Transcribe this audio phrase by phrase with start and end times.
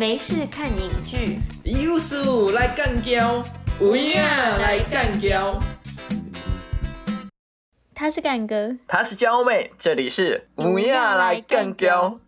[0.00, 2.16] 没事看影剧，有事
[2.52, 3.42] 来干胶，
[3.78, 5.60] 有影来干胶。
[7.94, 12.18] 他是干哥，她是娇妹，这里是有影来干胶。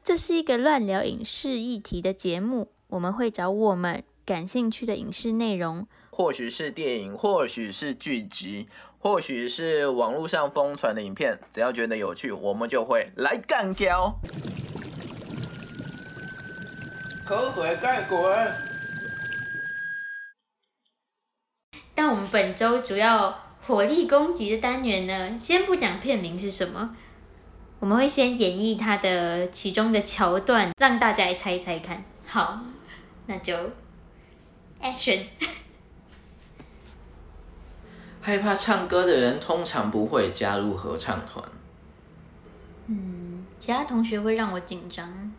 [0.00, 8.68] 这是一个乱聊影视议题的节目，我们会找我们感兴趣的影视内容，或许是电影，或许是剧集，
[9.00, 14.16] 或许是网络上疯传的影片，只要觉得有趣，我们就会来干胶。
[17.24, 18.20] 可回盖滚！
[21.94, 23.34] 但我们本周主要
[23.66, 26.94] 火力攻击的单元呢，先不讲片名是什么，
[27.78, 32.04] 我们会先演绎它的其中的桥段，让大家来猜一猜看。
[32.26, 32.62] 好，
[33.24, 33.56] 那就
[34.82, 35.24] action。
[38.20, 41.42] 害怕唱歌的人通常不会加入合唱团。
[42.88, 45.32] 嗯，其他同学会让我紧张。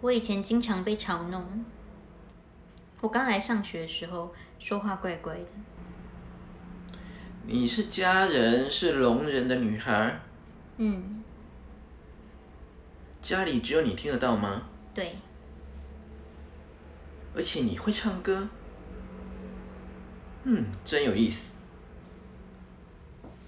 [0.00, 1.64] 我以前经常被嘲弄。
[3.00, 5.46] 我刚来上学的时候，说话怪怪的。
[7.44, 10.20] 你是家人，是聋人的女孩，
[10.76, 11.22] 嗯，
[13.20, 14.62] 家里只有你听得到吗？
[14.94, 15.16] 对，
[17.34, 18.48] 而且你会唱歌，
[20.44, 21.54] 嗯，真有意思。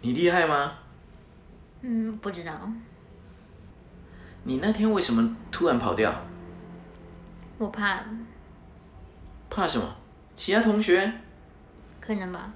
[0.01, 0.79] 你厉害吗？
[1.83, 2.73] 嗯，不知道，
[4.45, 6.13] 你那天为什么突然跑掉？
[7.63, 8.03] 我怕，
[9.49, 9.95] 怕什么？
[10.35, 11.13] 其他同学？
[12.01, 12.53] 可能吧，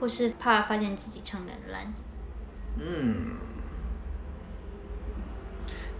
[0.00, 1.92] 或是怕发现自己唱的很烂。
[2.78, 3.36] 嗯，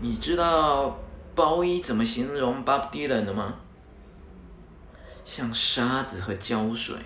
[0.00, 0.98] 你知道
[1.34, 3.56] 包衣怎么形容 Bob Dylan 的吗？
[5.22, 6.96] 像沙子和胶水。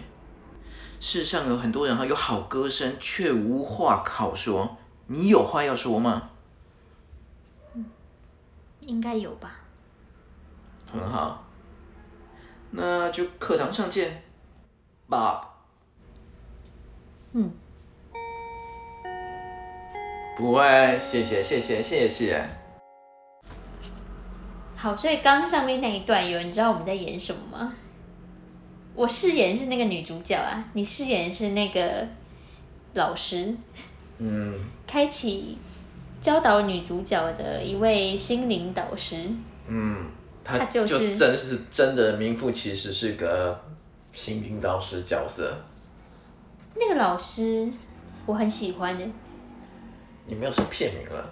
[1.01, 4.77] 世上有很多人哈，有好歌声，却无话好说。
[5.09, 6.31] 你有话要说吗？
[8.81, 9.57] 应该有吧？
[10.93, 11.45] 很好，
[12.71, 14.23] 那就课堂上见
[15.09, 15.41] ，Bob。
[17.33, 17.51] 嗯，
[20.37, 22.49] 不会，谢谢谢谢谢谢。
[24.75, 27.75] 好，所以刚上面那一段，有人知道我们在演什么吗？
[28.95, 32.07] 我饰演是那个女主角啊，你饰演是那个
[32.95, 33.55] 老师，
[34.19, 35.59] 嗯，开启
[36.21, 39.29] 教导女主角的一位心灵导师。
[39.67, 40.07] 嗯，
[40.49, 43.61] 他他就是真是真的名副其实是个
[44.13, 45.55] 新兵导师角色。
[46.75, 47.71] 那个老师
[48.25, 49.05] 我很喜欢的。
[50.27, 51.31] 你没有说片名了，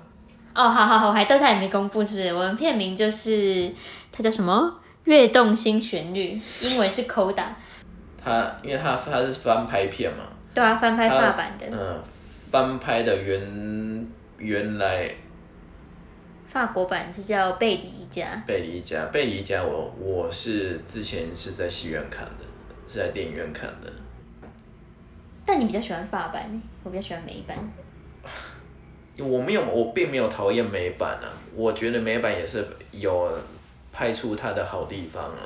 [0.55, 2.35] 哦，好好好，我还到现在也没公布，是不是？
[2.35, 3.73] 我们片名就是
[4.13, 4.81] 他叫什么？
[5.05, 7.45] 跃动新旋律，英文是 Coda，
[8.21, 12.03] 他因为他他是翻拍片嘛，对啊，翻拍他法版的，嗯，
[12.51, 15.09] 翻拍的原原来
[16.47, 18.43] 法国版是叫《贝里一家》。
[18.47, 22.45] 贝里一家，贝里一家我我是之前是在戏院看的，
[22.87, 23.93] 是在电影院看的。
[25.45, 27.57] 但你比较喜欢法版，我比较喜欢美版。
[29.19, 33.31] 我没有，我并没有讨厌美版啊，我觉得美版也是有
[33.93, 35.43] 拍出它的好地方啊，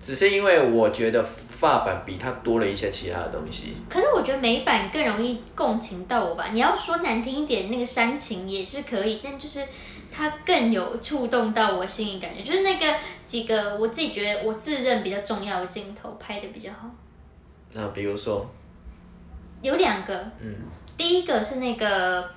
[0.00, 1.24] 只是因为我觉得
[1.60, 3.76] 法版比它多了一些其他的东西。
[3.88, 6.48] 可是我觉得美版更容易共情到我吧。
[6.52, 9.62] 你要说难听一点，那个煽情也是可以，但就是
[10.10, 16.88] 它更有触动到我心里感觉，就是那个几个我自己觉得我自认比较重要的镜头拍的比较好。
[17.72, 18.50] 那比如说，
[19.60, 20.54] 有两个，嗯，
[20.96, 22.30] 第一个是那个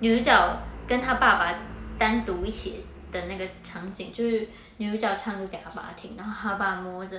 [0.00, 0.58] 女主角
[0.88, 1.54] 跟她爸爸
[1.96, 4.46] 单独一起的那个场景，就是
[4.78, 7.18] 女主角唱歌给她爸听，然后她爸摸着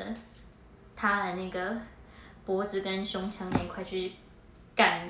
[0.98, 1.74] 她的那个
[2.44, 4.12] 脖子跟胸腔那一块去
[4.76, 5.08] 感，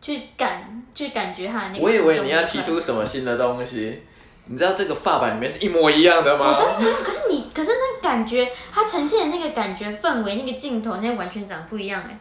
[0.00, 1.84] 去感，去感觉他的那个。
[1.84, 4.02] 我以为你要提出什么新的东西，
[4.46, 6.54] 你知道这个发版里面是一模一样的吗我？
[6.54, 12.18] 真的，可是你，可是那感觉，它呈现的那个感觉氛围，那个镜头，那完全长不一样哎，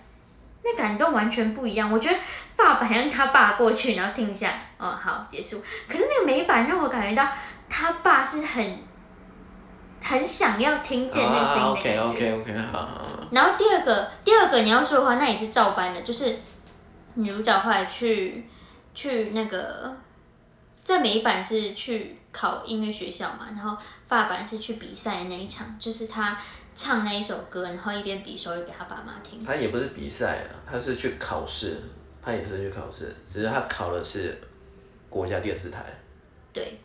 [0.64, 1.92] 那感动完全不一样。
[1.92, 2.18] 我觉得
[2.50, 5.62] 发版让他爸过去，然后听一下，哦，好，结束。
[5.88, 7.30] 可是那个美版让我感觉到
[7.70, 8.80] 他爸是很
[10.06, 12.02] 很想要听见那个声音的感觉。
[12.02, 13.28] OK OK OK，好好好。
[13.32, 16.38] 然后第二个，第二个你要说的话，那也是照搬的，就是
[17.16, 18.46] 女主角后来去
[18.94, 19.92] 去那个，
[20.84, 23.76] 在美版是去考音乐学校嘛，然后
[24.08, 26.38] 法版是去比赛的那一场，就是她
[26.76, 29.44] 唱那一首歌，然后一边比手语给她爸妈听。
[29.44, 31.82] 她也不是比赛啊，她是去考试，
[32.22, 34.40] 她也是去考试，只是她考的是
[35.10, 35.84] 国家电视台。
[36.54, 36.80] 对，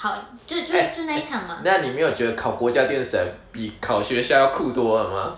[0.00, 0.16] 好，
[0.46, 5.36] 就就哎就那一场嘛，那你没有觉得考国家电视台比考学校要酷多了吗？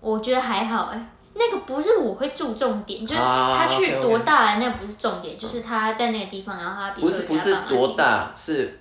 [0.00, 8.80] 我觉得还好哎、那个不是我会注重点，就是啊他去多大了，那不是重点，就是他在那个地方，然后他比不是不是多大，是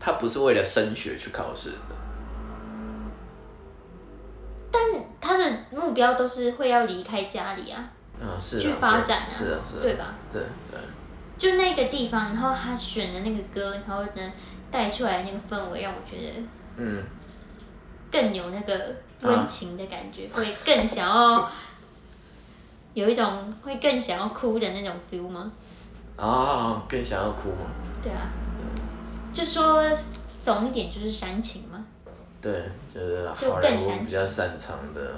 [0.00, 1.94] 他不是为了升学去考试的。
[5.20, 7.80] 他的目标都是会要离开家里啊，
[8.20, 10.14] 啊，是啊去发展啊是啊，是啊，对吧？
[10.30, 10.78] 对对，
[11.36, 14.32] 就那个地方，然后他选的那个歌，然后呢
[14.70, 16.42] 带出来那个氛围，让我觉得
[16.76, 17.02] 嗯，
[18.10, 21.50] 更有那个温情的感觉，会更想要
[22.94, 25.52] 有一种会更想要哭的那种 feel 吗？
[26.16, 27.66] 哦，更想要哭吗？
[28.02, 28.28] 对啊，
[29.32, 31.84] 就说怂一点就是煽情嘛。
[32.40, 32.52] 对，
[32.92, 35.14] 就是就好莱坞比较擅长的，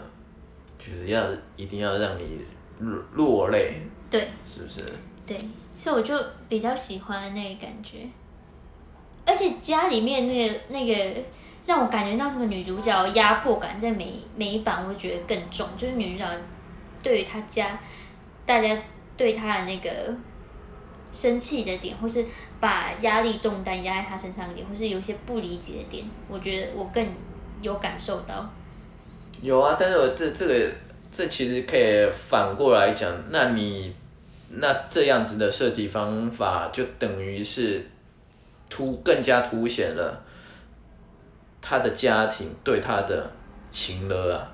[0.79, 2.41] 就是要一定要让你
[2.79, 4.85] 落落泪，对是不是？
[5.27, 5.37] 对，
[5.77, 6.19] 所以我就
[6.49, 7.99] 比较喜欢那个感觉，
[9.27, 11.23] 而且家里面那个那个
[11.67, 16.27] 让我感觉到那个女主角压迫感，在每每一版我会觉得更重，就是女主角
[17.03, 17.79] 对于她家
[18.47, 18.77] 大家
[19.17, 19.91] 对她的那个
[21.13, 22.25] 生气的点，或是
[22.59, 27.07] 把压力重担压在她身上的点，或是有些不理解的点，我觉得我更
[27.61, 28.49] 有感受到。
[29.43, 30.73] 有啊，但是我这这个
[31.13, 33.95] 这其实可以反过来讲，那你
[34.49, 37.91] 那这样子的设计方法，就等于是
[38.71, 40.23] 凸更加凸显了
[41.61, 43.31] 他的家庭对他的
[43.71, 44.53] 情了啊。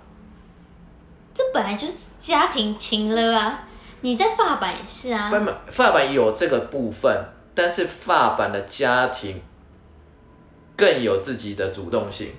[1.35, 3.69] 这本来就是家庭情了啊！
[4.01, 7.25] 你在发版也是啊，发版发版有这个部分，
[7.55, 9.41] 但是发版的家庭
[10.77, 12.33] 更有自己的主动性。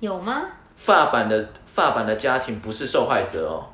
[0.00, 0.44] 有吗？
[0.76, 3.66] 发版的发版的家庭不是受害者哦，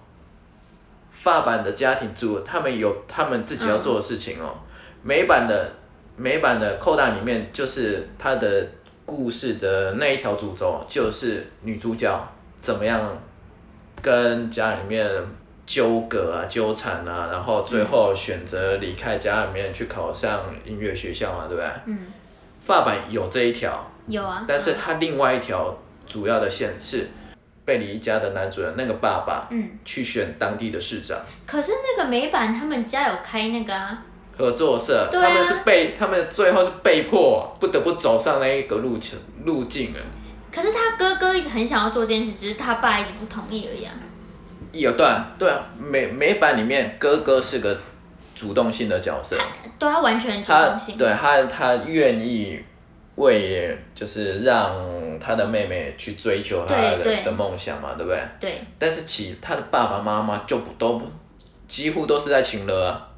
[1.24, 4.54] 法版的家庭主他们有他们自己要做的事情哦。
[5.02, 5.70] 美版的
[6.18, 8.68] 美版的扣大里面就是他的
[9.06, 12.28] 故事的那一条主轴，就是女主角
[12.58, 13.18] 怎么样
[14.02, 15.10] 跟家里面
[15.64, 21.70] 纠葛啊、纠缠啊，然后最后选择离开家里面去考上音乐学校嘛，对不对？
[21.86, 22.06] 嗯，
[22.60, 24.44] 法版有这一条，有啊。
[24.46, 25.74] 但是它另外一条
[26.06, 27.08] 主要的线是
[27.64, 34.02] 贝里一家的男主人那个爸爸，嗯，去选当地的市长可是那个美版他们家有开那个啊，
[34.36, 40.00] 合作社，对啊他们是被他们最后是被迫不得不走上那一个路程路径了。
[40.52, 43.92] 可是他哥哥一直很想要做这件事，只是他爸一直不同意而已啊。
[44.72, 47.80] 有对啊，对啊，美美版里面哥哥是个
[48.34, 49.36] 主动性的角色，
[49.78, 50.96] 对他完全主他动性。
[50.96, 52.60] 对他他愿意
[53.16, 58.20] 为就是让他的妹妹去追求他的的梦想嘛，对不对？
[58.40, 61.06] 对但是其他的爸爸妈妈就不都不
[61.68, 63.08] 几乎都是在情了啊，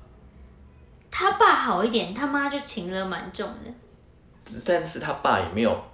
[1.10, 4.52] 他爸好一点，他妈就情了蛮重的。
[4.64, 5.84] 但是他爸也没有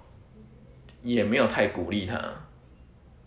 [1.01, 2.21] 也没有太鼓励他，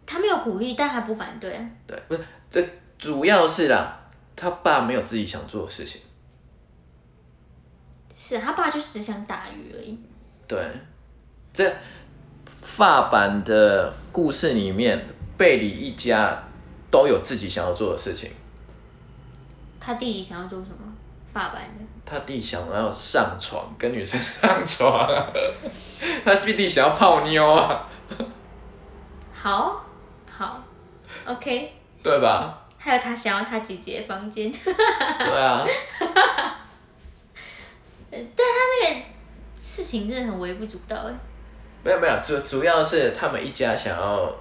[0.05, 1.71] 他没有鼓励，但他不反对啊。
[1.87, 3.99] 对，不是对主要是啦，
[4.37, 6.01] 他爸没有自己想做的事情，
[8.15, 9.99] 是啊他爸就是只想打鱼而已。
[10.47, 10.59] 对，
[11.53, 11.75] 这
[12.63, 15.07] 发版的故事里面，
[15.37, 16.45] 贝里一家
[16.91, 18.31] 都有自己想要做的事情，
[19.81, 20.93] 他弟弟想要做什么？
[21.33, 21.85] 发版的。
[22.05, 25.27] 他弟想要上床，跟女生上床啊，
[26.25, 27.89] 他弟弟想要泡妞啊，
[29.33, 29.85] 好，
[30.31, 30.63] 好
[31.25, 31.73] ，OK。
[32.03, 32.63] 对吧？
[32.79, 35.67] 还有他想要他姐姐的房间，对啊。
[39.67, 41.13] 事情真的很微不足道哎。
[41.83, 44.33] 没有没有，主主要是他们一家想要，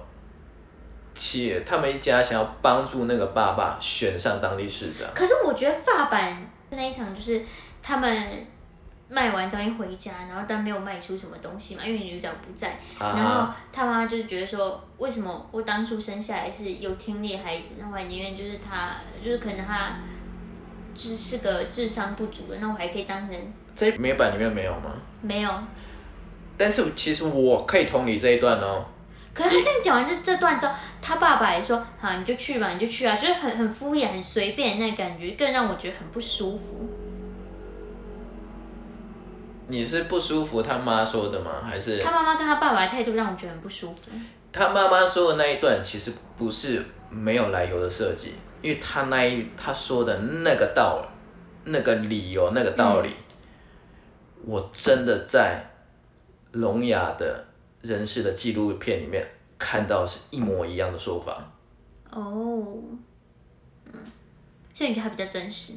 [1.16, 5.08] 且，他们一家想要帮助那个爸爸选上当地市长。
[5.14, 7.42] 可是我觉得发版那一场就是
[7.82, 8.46] 他们
[9.08, 19.96] 卖完东西回家，然后但没有卖出什么东西嘛，因为女主角不在，然后啊，他妈就是觉得说，为什么我当初生下来是有听力孩子，然后我宁愿就是他，就是可能他
[20.96, 24.94] 就是是个智商不足的，那我还可以当成这美版里面没有吗？
[25.20, 25.50] 没有。
[26.56, 28.86] 但是其实我可以同理这一段哦。
[29.34, 30.72] 可是他这样讲完这这段之后，
[31.02, 36.88] 他爸爸也说好你就去吧，你就去啊，就是很很敷衍、很随便那感觉，更让我觉得很不舒服。
[39.68, 41.62] 你是不舒服他妈说的吗？
[41.68, 44.10] 还是他妈妈跟他爸爸的态度让我觉得很不舒服。
[44.52, 48.36] 他妈妈说的那一段其实不是没有来由的设计，
[48.66, 53.10] 因为他那一他说的那个道理、那个理由、那个道理，
[54.44, 55.64] 我真的在
[56.50, 57.44] 聋哑的
[57.82, 59.24] 人士的纪录片里面
[59.56, 61.48] 看到是一模一样的说法。
[62.10, 62.76] 哦，
[63.84, 64.04] 嗯，
[64.74, 65.74] 所以你觉得他比较真实？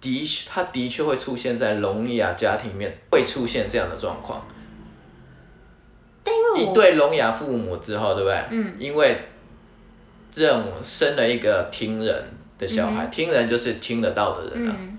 [0.00, 4.46] 的确，他的确会出现在聋哑家庭里面，会出现这样的状况。
[6.22, 8.44] 但因为我一对聋哑父母之后，对不对？
[8.52, 8.76] 嗯。
[8.78, 9.20] 因为
[10.36, 12.24] 认生了一个听人
[12.58, 14.76] 的小孩，听人就是听得到的人啊。
[14.78, 14.98] 嗯，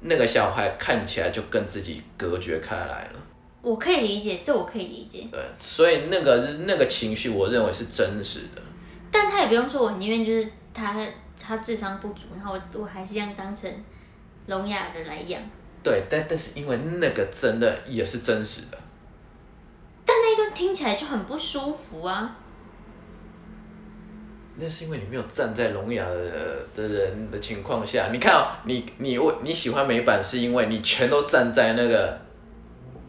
[0.00, 3.20] 那个小孩看起来就跟自己隔绝开来了。
[3.60, 6.36] 我可以理解，这我可以理解，对，所以那个
[6.66, 8.62] 那个情绪，我认为是真实的。
[9.10, 11.06] 但他也不用说我宁愿就是他
[11.40, 13.70] 他智商不足，然后我我还是这样当成
[14.46, 15.40] 聋哑的来养。
[15.82, 18.78] 对，但但是因为那个真的也是真实的，
[20.04, 22.38] 但那一段听起来就很不舒服啊！
[24.62, 28.10] 那是因为你没有站在聋哑的的人的情况下。
[28.12, 32.16] 你看、哦，你你我你喜欢美版，是因为你全都站在那个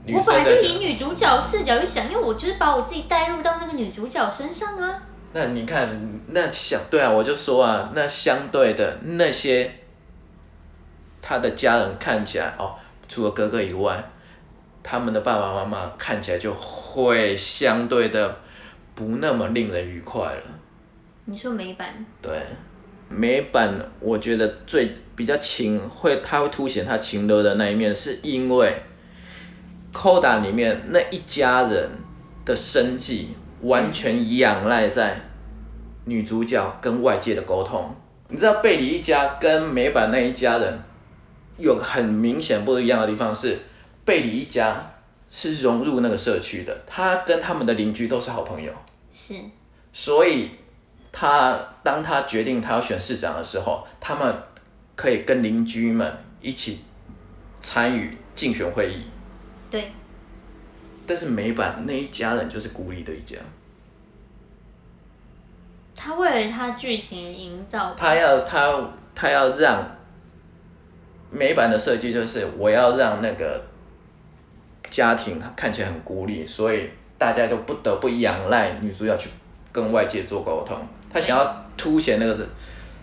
[0.03, 0.43] 女我本来。
[0.43, 5.03] 就以女主角视角去想，因为我就是把我自己带入到那个女主角身上啊。
[5.31, 5.95] 那你看，
[6.29, 9.71] 那相对啊，我就说啊，那相对的那些
[11.21, 12.73] 他的家人看起来哦，
[13.07, 14.03] 除了哥哥以外，
[14.81, 18.39] 他们的爸爸妈妈看起来就会相对的
[18.95, 20.41] 不那么令人愉快了。
[21.25, 22.31] 你说美版，对，
[23.09, 28.81] 美版我觉得最比较情会，它会凸显他情勒的那一面，是因为
[29.97, 31.89] 《Coda》里面那一家人
[32.43, 33.29] 的生计
[33.61, 35.21] 完全仰赖在
[36.05, 37.95] 女主角跟外界的沟通。
[38.27, 40.79] 你知道贝里一家跟美版那一家人
[41.57, 43.59] 有个很明显不一样的地方是，
[44.03, 44.91] 贝里一家
[45.29, 48.73] 是融入那个社区的，他跟他们的邻居都是好朋友。
[49.09, 49.35] 是
[49.91, 50.49] 所以
[51.13, 54.35] 他当他决定他要选市长的时候，他们
[54.95, 56.81] 可以跟邻居们一起
[57.61, 59.05] 参与竞选会议。
[59.69, 59.91] 对，
[61.05, 63.37] 但是美版那一家人就是孤立的一家，
[65.95, 69.85] 他为了他剧情营造，他要他他要让
[71.29, 73.63] 美版的设计就是我要让那个
[74.89, 79.29] 家庭看起来很孤立，所以大家就不得不仰赖女主角去
[79.71, 80.77] 跟外界做沟通。
[81.13, 82.47] 他想要凸显那个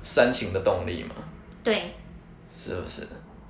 [0.02, 1.14] 煽情的动力嘛，
[1.62, 1.94] 对，
[2.52, 3.06] 是不是？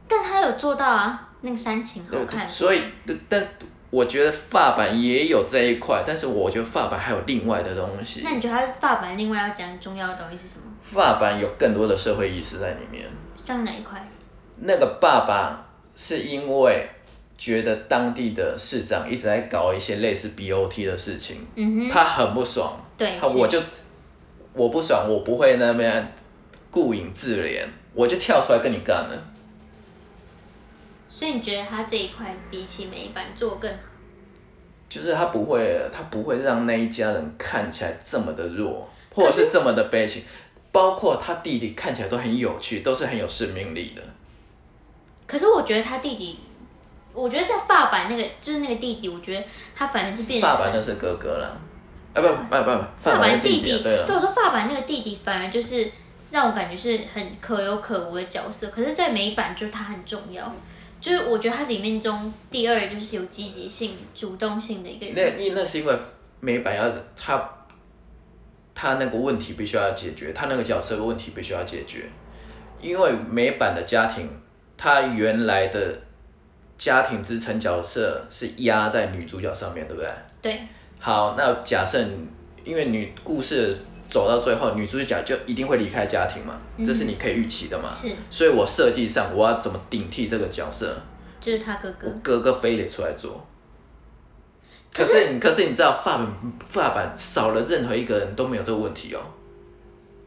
[0.07, 2.49] 但他有做到啊，那个煽情好看。
[2.49, 2.83] 所以，
[3.29, 3.49] 但
[3.90, 8.33] 我觉得发版也有这一块，但是我觉得发版还有另外的东西那。
[8.33, 10.64] 你觉得他发版另外要讲重要的东西是什么？
[10.83, 13.09] 发版有更多的社会意识在里面。
[13.38, 14.07] 像哪一块？
[14.59, 16.88] 那个爸爸是因为
[17.38, 23.61] 觉得当地的市长一直在搞一些类似 BOT 的事情，嗯哼，他很不爽，对，我就
[24.52, 26.14] 我不爽，我不会那边
[26.71, 27.64] 顾影自怜，
[27.95, 29.23] 我就跳出来跟你干了。
[31.09, 33.78] 所以你觉得他这一块比起美版做更好？
[34.88, 40.23] 就是他不会，他不会让那一家人看起来这么的弱，或者是这么的悲情。
[40.73, 44.02] 包括他弟弟看起来都很有趣，都是很有生命力的。
[45.26, 46.38] 可是我觉得他弟弟，
[47.12, 51.38] 我觉得在发版那个就是那个弟弟，我觉得他反而是变发版那是哥哥
[52.14, 55.90] 啦，啊不不不不，发版版的弟弟，弟对了，我说发版那个弟弟反而就是
[56.31, 60.52] 让我感觉是很可有可无的角色，可是，在美版就是他很重要，
[61.00, 65.14] 就是我觉得他里面中第二就是有积极性、主动性的一个人。
[65.14, 65.95] 那因那是因为
[66.40, 67.50] 美版要他
[68.75, 72.05] 他那个问题必须要解决，他那个角色的问题必须要解决，
[72.81, 74.29] 因为美版的家庭，
[74.76, 75.99] 他原来的
[76.79, 80.11] 家庭支撑角色是压在女主角上面，对不对？
[80.40, 80.62] 对，
[81.00, 81.99] 好，那假设
[82.62, 83.76] 因为女故事
[84.07, 87.88] 走到最后，女主角就一定会离开家庭嘛，这是你可以预期的嘛。
[87.88, 90.95] 是，所以我设计上我要怎么顶替这个角色，
[91.40, 92.12] 就是他哥哥我。
[92.23, 93.47] 哥哥非得出来做。
[94.92, 96.26] 可可是你可是你知道发版
[96.59, 99.21] 发版少了任何一个人都没有这个问题哦。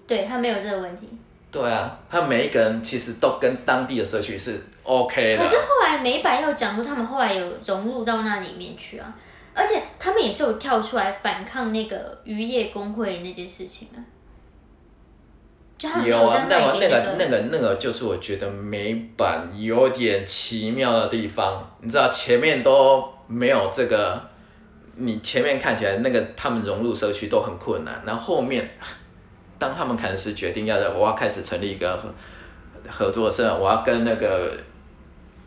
[0.08, 1.08] 对他没有这个问题。
[1.51, 5.44] 对啊，他每一个人其实都跟当地的社区是 OK 的。
[5.44, 9.13] 可是后来美版又讲说他们后来有融入到那里面去啊，
[9.53, 14.00] 而且他们也是有跳出来反抗那个渔业工会那件事情啊。
[15.77, 24.22] 就他们有啊，那个那个那个那个就是我觉得美版有点奇妙的地方，你知道前面都没有这个，
[24.95, 28.69] 你前面看起来那个他们融入社区都很困难，然后后面
[29.60, 32.13] 当他们开始决定要我要开始成立一个合
[32.89, 34.55] 合作社，我要跟那个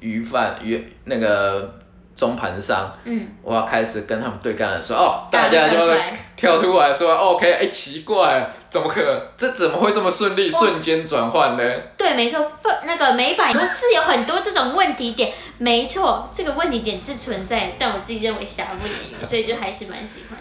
[0.01, 1.79] 鱼贩鱼那个
[2.17, 6.03] 中盘商，嗯，我要开始跟他们对干的时候，哦，大大家家就会
[6.35, 9.23] 跳出来说，OK，哎、奇怪，怎么可能？
[9.37, 11.63] 这怎么会这么顺利，瞬间转换呢？
[11.97, 20.39] 对，没错，分那个美版是有很多这种问题点，没错，这个问题点是存在的，但我自己认为瑕不掩瑜， 所以就还是蛮喜欢。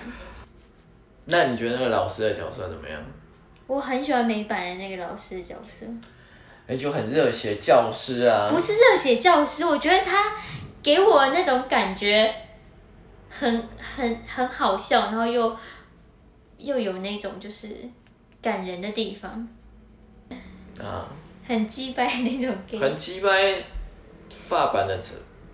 [1.26, 2.98] 那你觉得那个老师的角色怎么样？
[3.68, 5.86] 我很喜欢美版的那个老师的角色，
[6.68, 10.32] 哎、就很热血教师啊，不是热血教师，我觉得他
[10.86, 12.32] 给我那种感觉
[13.28, 15.58] 很很很好笑，然后又
[16.60, 17.76] 又有那种就是
[18.40, 19.48] 感人的地方，
[20.80, 21.10] 啊，
[21.44, 22.56] 很鸡掰那种。
[22.80, 23.64] 很鸡掰，
[24.30, 24.96] 发版的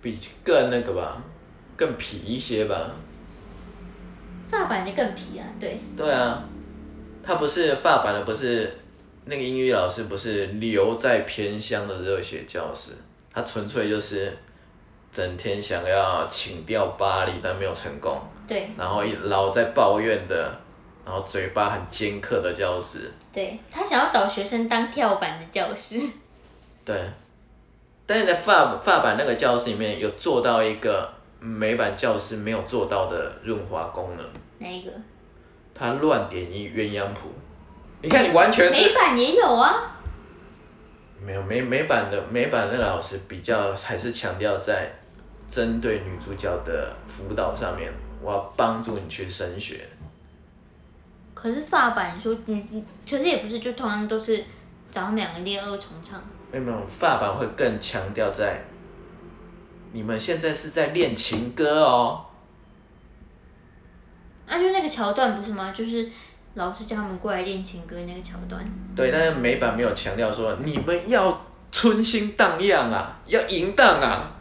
[0.02, 1.22] 比更那个吧，
[1.78, 2.90] 更痞一些吧。
[4.44, 6.44] 发版的更皮啊，对，对啊，
[7.22, 8.70] 他不是发版的，不是
[9.24, 12.92] 那个英语老师，不是留在偏乡的热血教师，
[13.32, 14.36] 他纯粹就是
[15.12, 20.58] 整天想要请调巴黎，但没有成功，对然后一老在抱怨的，
[21.04, 23.12] 然后嘴巴很尖刻的教师。
[23.30, 25.98] 对，他想要找学生当跳板的教师，
[26.84, 26.98] 对，
[28.06, 34.26] 但是在发发版那个教室里面有做到一个美版教师没有做到的润滑功能，
[34.58, 34.90] 哪一个？
[35.74, 37.28] 他乱点一鸳鸯谱。
[38.00, 39.94] 你看，你完全是美版也有啊，
[41.20, 44.90] 没有美美版的美版那个老师比较还是强调在
[45.52, 47.92] 针对女主角的辅导上面，
[48.22, 49.86] 我要帮助你去升学。
[51.34, 54.42] 可是发版说，嗯嗯，可是也不是就同样都是
[54.90, 56.18] 找两个练二重唱，
[56.50, 58.62] 没有没有，发版会更强调在
[59.92, 62.24] 你们现在是在练情歌哦。
[64.46, 65.70] 啊，就那个桥段不是吗？
[65.70, 66.10] 就是
[66.54, 68.64] 老师叫他们过来练情歌那个桥段，
[68.96, 74.38] 对，但是美版没有强调说你们要春心荡漾啊，要淫荡啊。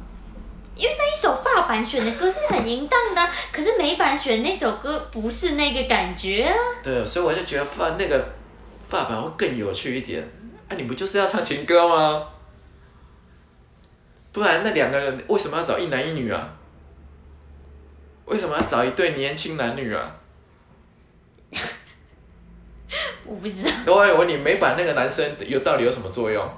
[0.97, 6.55] 那一首发版选的歌是很淫荡的啊、可是美版选那首歌不是那个感觉啊。
[6.83, 8.33] 对，所以我就觉得发那个
[8.88, 10.21] 发版会更有趣一点。
[10.67, 12.27] 啊，你不就是要唱情歌吗？
[14.31, 16.53] 不然那两个人为什么要找一男一女啊？
[18.25, 20.15] 为什么要找一对年轻男女啊？
[23.25, 26.50] 我不知道，我问你，美版那个男生有到底有什么作用？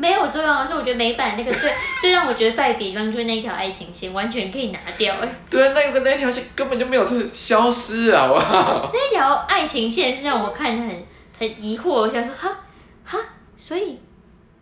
[0.00, 0.64] 没有作用啊。
[0.66, 8.90] 是我觉得美版那个最 最让我觉得败笔方就是那一条爱情线完全可以拿掉哎、对啊，那个那条线根本就没有消失啊，好不好？
[8.92, 11.06] 那条爱情线是让我看得很
[11.38, 12.56] 很疑惑，我想说哈
[13.04, 13.18] 哈，
[13.56, 13.98] 所以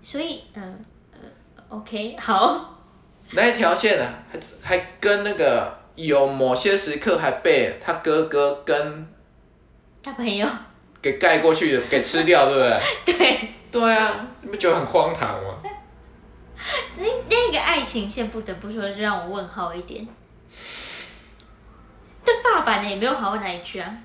[0.03, 0.63] 所以呃
[1.13, 1.19] 呃
[1.69, 2.79] ，OK 好，
[3.33, 9.07] 那一条线啊，还还跟那个有某些时刻还被他哥哥跟
[10.03, 10.47] 他朋友
[11.03, 12.81] 给盖过去，给吃掉，对不对？
[13.05, 15.57] 对对啊，你不觉得很荒唐吗？
[16.97, 20.07] 那那个爱情线不得不说是让我问号一点。
[22.25, 23.97] 但发版呢也没有好到哪里去啊，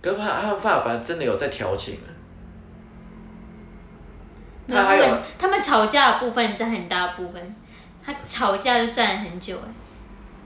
[0.00, 2.08] 可是他他爸爸真的有在调情啊，
[4.66, 7.54] 没有他还有他们他们吵架的部分占很大部分，
[8.04, 9.68] 他吵架就占了很久哎，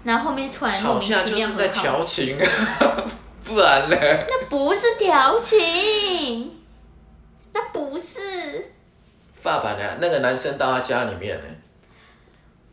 [0.05, 2.39] 然后后面突然莫吵名其架就是在妙和好，调情，
[3.45, 4.27] 不然嘞？
[4.29, 6.56] 那不是调情，那
[7.77, 8.73] 不是。
[9.43, 9.99] 爸爸呢？
[10.01, 11.45] 那个男生到他家里面呢，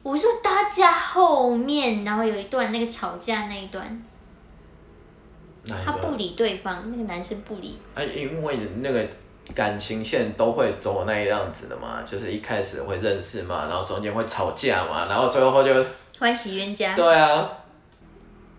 [0.01, 4.03] 我说他家后面，然后有一段那个吵架那一段，
[5.85, 6.15] 他不？
[6.15, 9.07] 理对方，那个男生不理，啊，因为那个
[9.53, 15.85] 感情线都会走那样子的嘛，就是一开始会认识嘛，然后中间会吵架嘛，然后最后就
[16.19, 16.95] 欢喜冤家。
[16.95, 17.49] 对啊，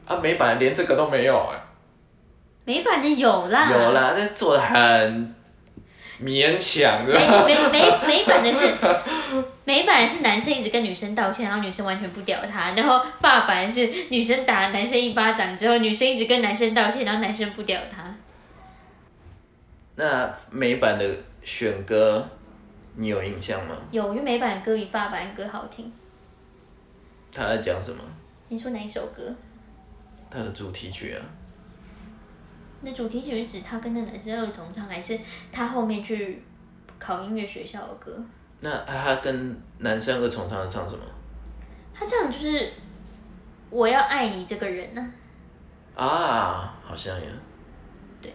[0.06, 1.60] 啊美版连这个都没有哎、
[2.64, 5.34] 美版的有啦，有啦，这做的很
[6.22, 7.44] 勉强美的。
[7.44, 8.74] 美美美版的是
[9.64, 18.14] 美版是男生一直跟女生道歉，然后女生完全不屌他，然后发版是女生打男生一巴掌之后，女生一直跟男生道歉，然后男生不屌他。
[19.96, 21.08] 那美版的
[21.42, 22.28] 选歌，
[22.96, 23.76] 你有印象吗？
[23.90, 25.92] 有，我觉得美版歌比发版歌好听。
[27.32, 28.02] 他在讲什么？
[28.48, 29.34] 你说哪一首歌？
[30.30, 31.22] 他的主题曲啊，
[32.84, 35.18] 那主题曲是指他跟那男生二重唱，还是
[35.50, 36.42] 他后面去
[36.98, 38.16] 考音乐学校的歌？
[38.60, 41.04] 那他跟男生二重唱唱什么？
[41.92, 42.72] 他唱的就是
[43.70, 45.12] 我要爱你这个人呢、
[45.94, 47.26] 啊，好像呀，
[48.20, 48.32] 对，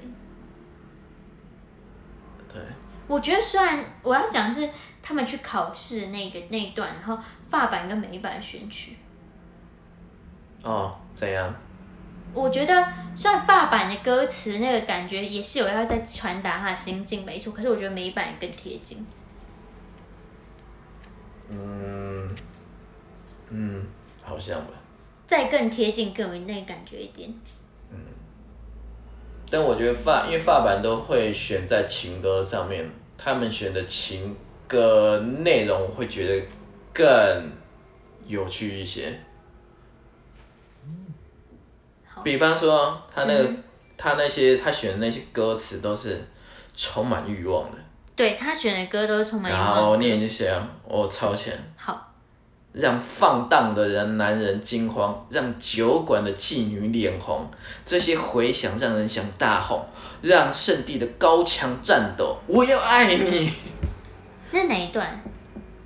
[2.47, 2.61] 对，
[3.05, 4.69] 我觉得虽然我要讲的是
[5.01, 8.95] 他们去考试那个那一段，然后发版跟美版选曲，
[10.63, 11.53] 哦，怎样？
[12.33, 19.05] 我觉得虽然发版的歌词那个感觉也是有要在传达他的心境没错，可是我觉得美版更贴近。
[21.49, 22.29] 嗯，
[23.49, 23.85] 嗯，
[24.21, 24.71] 好像吧。
[25.25, 27.33] 再更贴近，更有那个感觉一点。
[29.51, 32.87] 但我觉得发，因为发版都会选在情歌上面，
[33.17, 34.37] 他们选的情
[34.67, 36.45] 歌内容会觉得
[36.93, 37.51] 更
[38.27, 39.19] 有趣一些。
[42.19, 43.53] 好，比方说，他那个、
[43.97, 46.21] 他那些他选的那些歌词都是
[46.73, 47.77] 充满欲望的，
[48.15, 49.81] 对他选的歌都是充满欲望的。
[49.81, 52.13] 后念一下，我超前，好，
[52.73, 57.49] 让放荡的人男人惊慌，让酒馆的妓女脸红。
[57.85, 59.87] 这些回响让人想大吼，
[60.21, 62.37] 让圣地的高墙颤抖。
[62.47, 63.51] 我要爱你。
[64.51, 65.21] 那哪一段？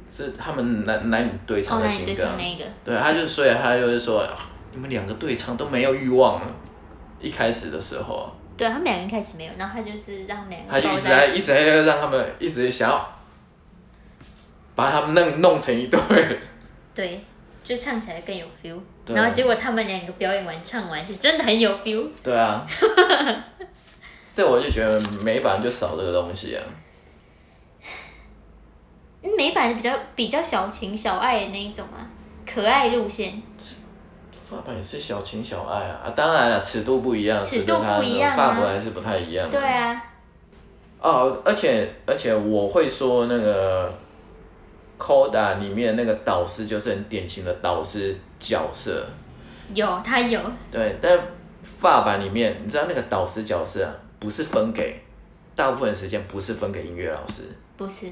[0.09, 2.37] 是他们男男女对唱哦，的情歌那你对唱。
[2.37, 4.23] 那个，对，他就所以他就是说，
[4.73, 6.47] 你们两个对唱都没有欲望了。
[7.19, 10.95] 一开始的时候，对他们两个一开始没有，然后他就是让他们两个他就一。
[10.95, 13.19] 直在一直在让他们一直想要
[14.75, 15.99] 把他们弄弄成一对。
[16.93, 17.23] 对，
[17.63, 18.77] 就唱起来更有 feel。
[19.05, 22.07] 对然后结果他们两个表演完唱完是真的很有 feel。
[22.21, 22.67] 对啊，
[24.33, 26.63] 这我就觉得美版就少这个东西啊。
[29.37, 32.03] 美版比较比较小情小爱的那一种啊，
[32.45, 33.41] 可爱路线。
[34.53, 38.37] 法版也是小情小爱啊，啊，当然了，尺度不一样，尺度跟它不一样啊。
[38.37, 39.49] 法国还是不太一样。
[39.49, 40.03] 对啊，
[41.01, 43.93] 哦，而且而且我会说那个
[44.97, 49.05] Coda 里面那个导师就是很典型的导师角色，
[49.73, 50.39] 有他有，
[50.71, 51.19] 对，但
[51.61, 55.01] 法版里面你知道那个导师角色啊，不是分给，
[55.55, 57.43] 大部分时间不是分给音乐老师，
[57.75, 58.07] 不是。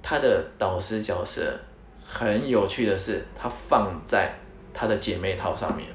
[0.00, 1.42] 他的导师角色
[2.02, 4.32] 很有趣的是，他放在
[4.72, 5.86] 他的姐妹套上面。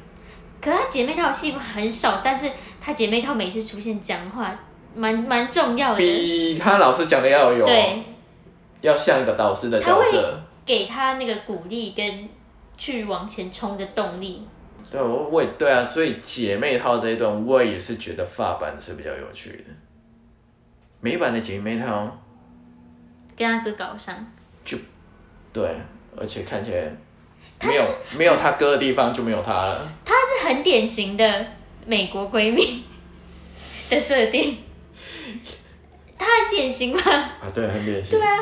[0.61, 4.57] 可她姐妹套的戏份很少，但是她姐妹套每次出现讲话，
[4.95, 8.03] 蛮蛮重要的，比她老师讲的要有，对，
[8.81, 10.39] 要像一个导师的角色。
[10.65, 12.29] 给她那个鼓励跟
[12.77, 14.47] 去往前冲的动力。
[14.89, 19.63] 对，我我也对啊，所以姐妹套这一段我也是觉得发版是比较有趣的。
[21.01, 22.17] 美版的姐妹套，
[23.35, 24.15] 跟他哥搞上
[24.63, 24.77] 就，
[25.51, 25.67] 对，
[26.15, 26.89] 而且看起来
[27.67, 27.83] 没有
[28.17, 29.87] 没有他哥的地方就没有他了。
[30.05, 31.45] 她是很典型的
[31.85, 32.83] 美国闺蜜
[33.89, 34.57] 的设定，
[36.17, 37.01] 她很典型吗？
[37.03, 38.19] 啊，对，很典型。
[38.19, 38.37] 对啊，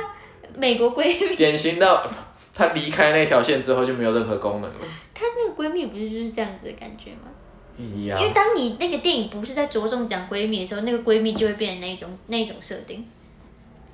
[0.55, 2.05] 美国闺蜜，典型到
[2.53, 4.77] 他离开那条线之后就没有任何功能了。
[5.13, 7.29] 她那个闺蜜不是就是这样子的感觉吗？
[7.77, 8.27] 一样因。
[8.27, 13.07] 为当你那个电影不是在着重讲闺蜜的时候，那个闺蜜就会变成那一种那一种设定，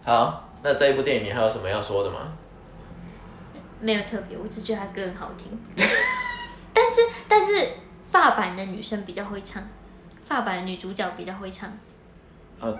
[0.03, 2.33] 好，那这一部电影你还有什么要说的吗？
[3.79, 5.47] 没有特别，我只觉得他歌很好听。
[6.73, 7.67] 但是但是
[8.05, 9.61] 发版的女生比较会唱，
[10.21, 11.71] 发版的女主角比较会唱。
[12.59, 12.77] 哦，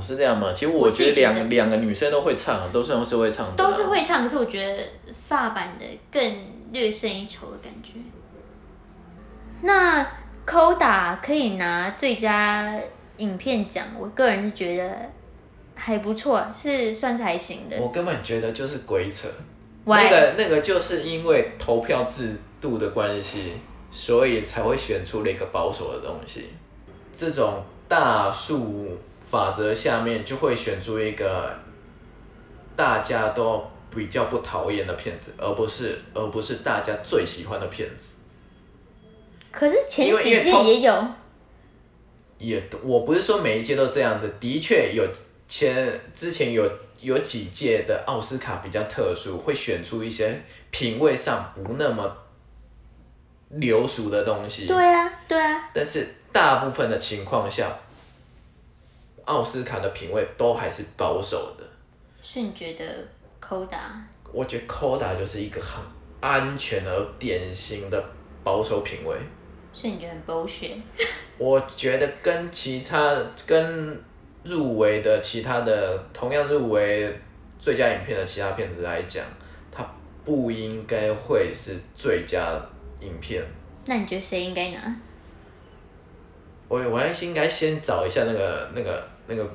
[0.00, 0.52] 是这样吗？
[0.54, 3.56] 其实我觉得两两个女生都会唱，都是都是会唱。
[3.56, 6.36] 都是会唱，可是我觉得发版的更
[6.72, 7.92] 略胜一筹的感觉。
[9.62, 10.06] 那
[10.46, 12.78] Koda 可以拿最佳
[13.16, 15.10] 影片奖，我个人是觉得
[15.74, 17.76] 还不错，是算是还行的。
[17.78, 19.26] 我根本觉得就是鬼扯。
[19.86, 23.52] 那个那个就是因为投票制度的关系，
[23.90, 26.50] 所以才会选出了一个保守的东西。
[27.12, 31.56] 这种大数法则下面，就会选出一个
[32.74, 38.16] 大家都比较不讨厌的骗子，而不是而不是大家最喜欢的骗子。
[39.52, 41.06] 可是前几届也有，
[42.38, 45.02] 也我不是说每一届都这样子，的确有
[45.48, 52.16] 前之前有有几届的奥斯卡比较特殊，会选出一些品味上不那么
[53.50, 54.66] 流俗的东西。
[54.66, 57.78] 对啊，对啊，但是大部分的情况下，
[59.24, 61.64] 奥斯卡的品味都还是保守的。
[62.20, 62.84] 所以你觉得
[63.40, 63.76] Coda
[64.32, 65.80] 我觉得 Coda 就是一个很
[66.20, 68.04] 安全而典型的
[68.42, 69.16] 保守品味。
[69.72, 70.80] 所以你觉得很 bullshit？
[71.38, 73.14] 我觉得跟其他
[73.46, 74.02] 跟
[74.46, 77.12] 入围的其他的同样入围
[77.58, 79.24] 最佳影片的其他片子来讲，
[79.72, 79.84] 它
[80.24, 82.60] 不应该会是最佳
[83.00, 83.44] 影片。
[83.86, 84.96] 那你觉得谁应该拿？
[86.68, 89.48] 我我还是应该先找一下那个那个那个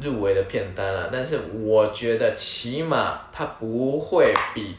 [0.00, 4.74] 入围的片单了，但是我觉得起码它不会比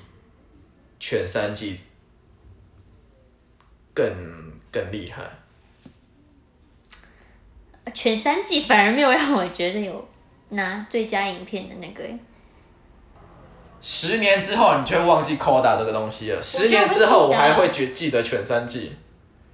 [1.00, 1.80] 全三季
[3.94, 4.06] 更
[4.72, 5.39] 更厉害。
[7.94, 10.08] 全三季反而没有让我觉得有
[10.50, 12.20] 拿最佳影片的那个欸，
[13.82, 16.42] 十年之后，你就会忘记 Coda 这个东西了。
[16.42, 18.98] 十年之后，我还会觉记得全三季。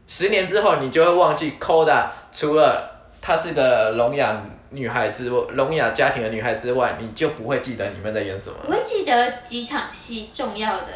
[0.08, 8.56] 十年之后，你就会忘记 Coda，除了她是个聋哑女孩之聋哑家庭的女孩之外，你就不会记得你们在演什么。
[8.67, 10.88] 我会记得几场戏重要的，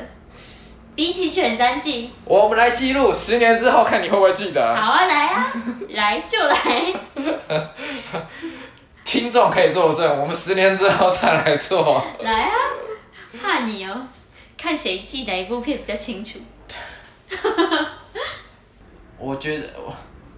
[0.99, 2.11] 比起全三季。
[2.25, 4.61] 我们来记录，十年之后看你会不会记得。
[4.75, 5.53] 好啊，来啊，
[5.95, 6.93] 来就来。
[9.05, 12.03] 听众可以作证，我们十年之后再来做。
[12.19, 12.51] 来啊，
[13.41, 14.07] 怕你哦，
[14.57, 16.37] 看谁记哪一部片比较清楚。
[19.17, 19.69] 我觉得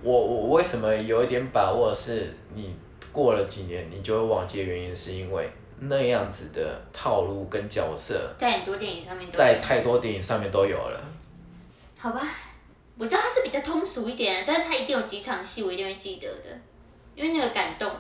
[0.03, 2.75] 我我我为什么有一点把握是你
[3.11, 5.49] 过了几年你就会忘记的原因，是因为
[5.83, 11.01] 那样子的套路跟角色，在很多电影上面在太多电影上面都有了。
[11.97, 12.21] 好吧，
[12.97, 16.59] 我知道它是比较通俗一点，但是它一定有几场戏我一定会记得的，
[17.15, 17.91] 因为那个感动。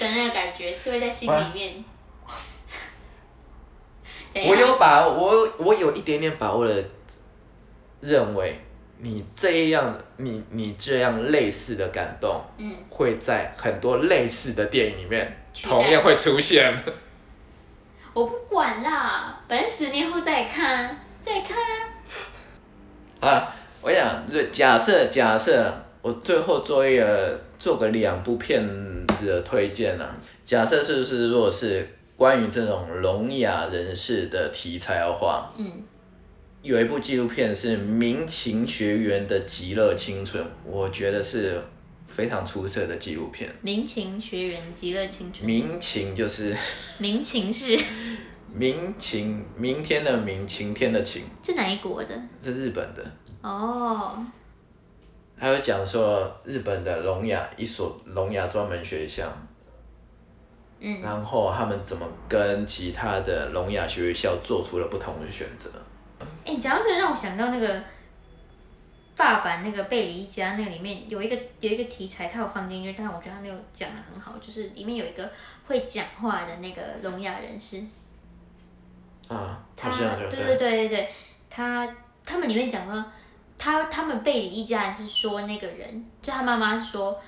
[0.00, 1.84] 的那个感觉是会在心里面。
[4.34, 6.84] 我有把我我有一点点把握的
[8.00, 8.58] 认为，
[8.98, 16.74] 你这样你你这样类似的感动，嗯，会在很多类似的电影里面同样会出现。
[18.14, 21.56] 我不管啦，反正十年后再看，再看
[23.20, 23.28] 啊。
[23.28, 28.62] 啊，我想，假设假设我最后做一个做个两部片
[29.08, 35.82] 子的推荐啊，假设是不是如果是关于这种聋哑人士的题材的话，嗯，
[36.60, 41.60] 有一部纪录片是民情学员的极乐青春，我觉得是
[42.14, 43.50] 非常出色的纪录片。
[43.62, 46.54] 民情学员极乐青春，民情就是
[46.98, 47.78] 民情是
[48.54, 52.14] 民情，明天的明，晴天的晴，是哪一国的？
[52.42, 53.02] 是日本的。
[53.40, 54.24] 哦，
[55.38, 59.26] 还有讲说日本的聋哑一所聋哑专门学校，
[60.78, 65.70] 嗯，然后他们怎么跟其他的聋哑学校做出了不同的选择。
[66.44, 67.82] 哎、讲到这让我想到那个
[69.22, 75.30] 爸版那个贝里一家那个里面有一个有一个题材，他有放进去，但我觉得他没有讲的很好，就是里面有一个
[75.68, 77.84] 会讲话的那个聋哑人士，
[79.28, 80.28] 啊，他对。
[80.28, 81.08] 对对对，
[81.48, 81.88] 他
[82.24, 83.04] 他们里面讲说，
[83.56, 87.20] 他他们贝里一家人是说那个人，就他妈妈是说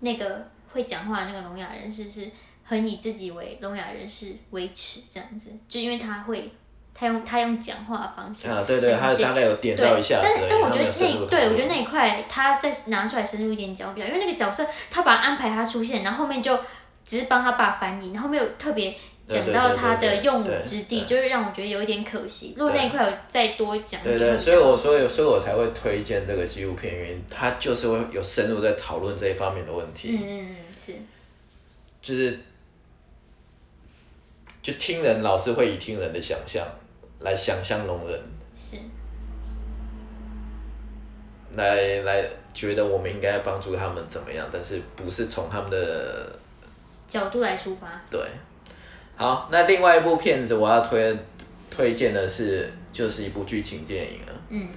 [0.00, 2.30] 那个会讲话的那个聋哑人士是
[2.64, 6.50] 很以自己为聋哑人士为耻这样子，就因为他会
[7.02, 8.48] 他用他用讲话的方式。
[8.48, 16.56] 啊，对对，他大概有点，到一下但是但我觉得那对我觉得那一块他再拿出来深入一点讲比较，因为那个角色他把他安排他出现，然后后面就
[17.04, 18.94] 只是帮他爸翻译，然后没有特别
[19.26, 22.54] 讲到他的用武之地，就是让我觉得有一点可惜。
[22.56, 30.92] 如果那一块有再多讲对对，所以我所以所以我才会推荐这个纪录片，原因他就是会有深入在讨论这一方面的问题，嗯嗯嗯是
[32.00, 32.38] 就是
[34.60, 36.64] 就听人老是会以听人的想象
[37.22, 38.20] 来想象聋人，
[38.54, 38.76] 是
[41.54, 46.38] 来来觉得我们应该帮助他们怎么样，但是不是从他们的
[47.06, 48.20] 角度来出发，对。
[49.16, 51.16] 好，那另外一部片子我要推
[51.70, 54.68] 推荐的是，就是一部剧情电影啊，嗯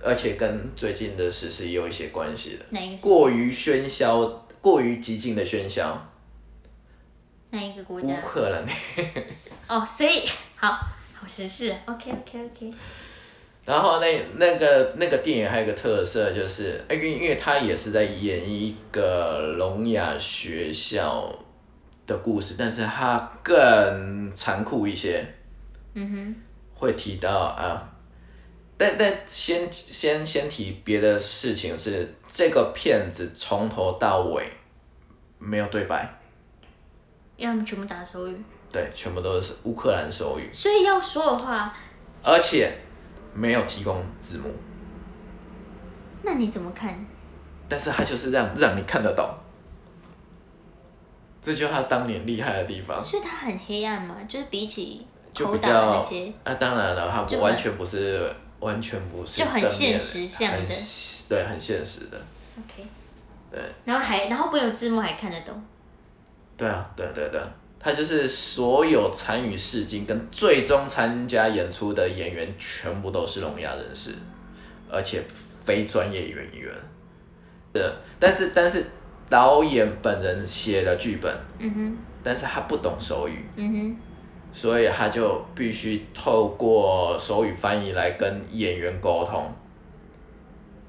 [0.00, 2.64] 而且跟最近的时事也有一些关系的。
[2.70, 6.06] 哪一个过于喧嚣、过于激进的喧嚣，
[7.50, 8.16] 哪一个国家乌？
[8.24, 8.64] 克兰。
[9.68, 10.26] 哦，所以
[10.56, 12.74] 好好时事，OK OK OK，
[13.64, 21.30] 然后那那个那个电影还有一个特色就是，哎因为因为它也是在演一个聋哑学校
[22.06, 25.24] 的故事，但是它更残酷一些。
[25.94, 26.34] 嗯哼，
[26.74, 27.92] 会提到啊，
[28.76, 34.44] 但但先先先提别的事情是，这个片子从头到尾
[35.38, 36.17] 没有对白，
[37.38, 38.36] 因为他们全部打手语，
[38.70, 41.72] 对，全部都是乌克兰手语，所以要说的话，
[42.22, 42.76] 而且
[43.32, 44.52] 没有提供字幕，
[46.22, 47.06] 那你怎么看？
[47.68, 49.24] 但是它就是让让你看得懂，
[51.40, 60.58] 这就是他当年厉害的地方，所以他很黑暗嘛，就是比起就比口打的较那些，啊，当然了，它就很完全不是完全不是就很正面现实向的。
[60.58, 60.66] 很
[61.28, 62.18] 对，很现实的。
[62.56, 62.84] OK，
[63.52, 65.62] 对，然后还然后没有字幕还看得懂，
[66.58, 67.40] 对啊，对对对，
[67.78, 74.12] 他就是所有参与试镜跟最终参加演出的演员全部都是聋哑人士，
[74.90, 75.22] 而且
[75.64, 76.74] 非专业演员。
[77.74, 78.84] 是，但是但是
[79.30, 83.96] 导演本人写了剧本，嗯哼，但是他不懂手语，嗯哼，
[84.52, 89.54] 所以他就必须透过手语翻译来跟演员沟通，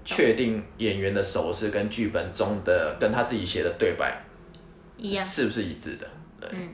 [0.03, 4.19] 确定演员的手势跟剧本中的跟他自己写的对白
[4.99, 6.07] 一样，是不是一致的。
[6.39, 6.73] 对，嗯。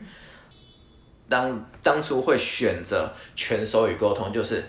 [1.27, 4.63] 当当初会选择全手语沟通，就是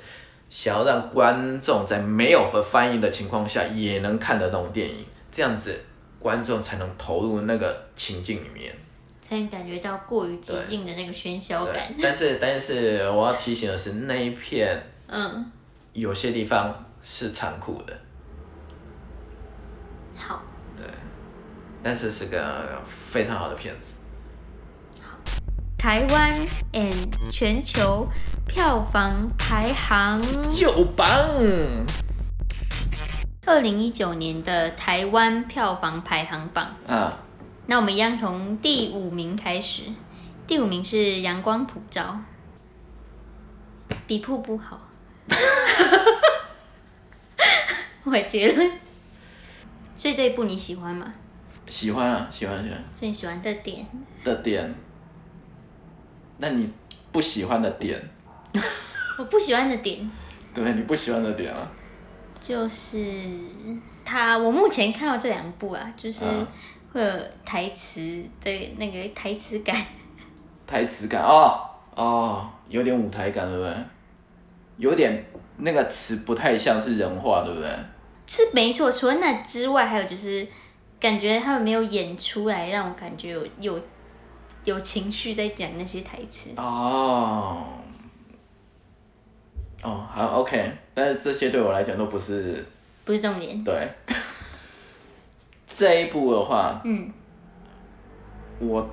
[0.48, 5.78] 想要让观众在没有翻译的情况下也能看得懂电影，这样子
[6.18, 8.74] 观众才能投入那个情境里面。
[9.20, 15.50] 才能感觉到过于激进的那个喧嚣感，，但是但是我要提醒的是，那一片嗯，
[15.92, 17.92] 有些地方是残酷的，
[20.14, 20.40] 好，
[21.86, 23.94] 但是是个非常好的片子。
[25.78, 26.34] 台湾
[26.72, 28.08] and 全球
[28.44, 30.20] 票房排行，
[30.50, 31.06] 九榜！
[33.46, 37.20] 二零一九年的台湾票房排行榜，啊，
[37.66, 39.84] 那我们一样从第五名开始，
[40.44, 42.18] 第五名是《阳光普照》，
[44.08, 44.88] 比瀑布好。
[48.02, 48.72] 我的结论。
[49.94, 51.14] 所以这一部你喜欢吗？
[51.68, 52.78] 喜欢啊，喜欢喜欢。
[52.98, 53.86] 所以你喜欢的点？
[54.24, 54.74] 的点。
[56.38, 56.70] 那你
[57.12, 58.00] 不喜欢的点？
[59.18, 60.10] 我不喜欢的点。
[60.54, 61.70] 对，你不喜欢的点啊。
[62.40, 62.98] 就是
[64.04, 66.24] 他，我目前看到这两部啊，就是
[66.92, 67.12] 会有
[67.44, 69.84] 台词的那个台词感。
[70.66, 73.74] 台词感哦哦，有点舞台感，对不对？
[74.76, 75.24] 有点
[75.56, 77.70] 那个词不太像是人话，对不对？
[78.26, 80.46] 是没错，除了那之外，还有就是
[81.06, 83.80] 感觉他们没有演出来，让我感觉有有
[84.64, 86.50] 有情绪在讲那些台词。
[86.56, 87.64] 哦，
[89.84, 92.66] 哦，好，OK，但是这些对我来讲都不是
[93.04, 93.62] 不是重点。
[93.62, 93.88] 对，
[95.68, 97.12] 这一部的话，嗯，
[98.58, 98.90] 我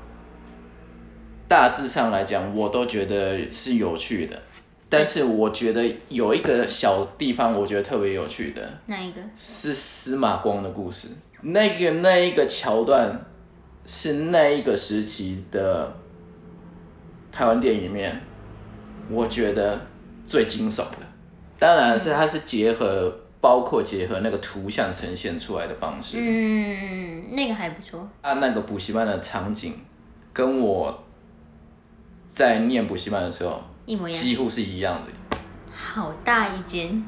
[1.47, 4.39] 大致上来讲，我都觉得是有趣的。
[4.87, 9.21] 但是我觉得有一个小地方，我觉得特别有趣的，哪一个？
[9.35, 11.07] 是司马光的故事。
[11.43, 13.25] 那个那一个桥段，
[13.85, 15.93] 是那一个时期的
[17.31, 18.21] 台湾电影里面，
[19.09, 19.79] 我觉得
[20.25, 20.97] 最惊悚的。
[21.59, 26.17] 当然是它是结合，包括结合那个图像呈现出来的方式。
[26.19, 28.07] 嗯，那个还不错。
[28.21, 29.79] 啊，那个补习班的场景，
[30.31, 31.03] 跟我
[32.27, 33.61] 在念补习班的时候。
[33.85, 35.37] 一模一样，几乎是一样的。
[35.73, 37.03] 好大一间。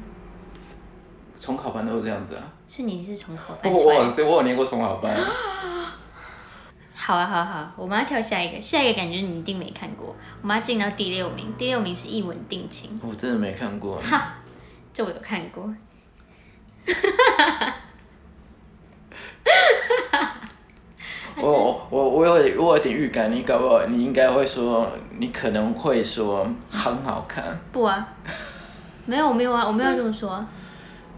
[1.38, 2.42] 重考班都是这样子啊。
[2.66, 5.16] 是你是重考班我我我有念过重考班。
[6.98, 10.16] 好啊好啊好，我们要跳下一个，下一个感觉你一定没看过。
[10.42, 12.98] 我们要进到第六名，第六名是一吻定情。
[13.00, 14.00] 我真的没看过。
[14.00, 14.34] 哈，
[14.92, 15.72] 这我有看过。
[21.36, 27.56] 我我我有我有点预感，你搞不好你应该会说，你可能会说很好看。
[27.70, 28.08] 不啊，
[29.04, 30.44] 没有没有啊，我没有这么说。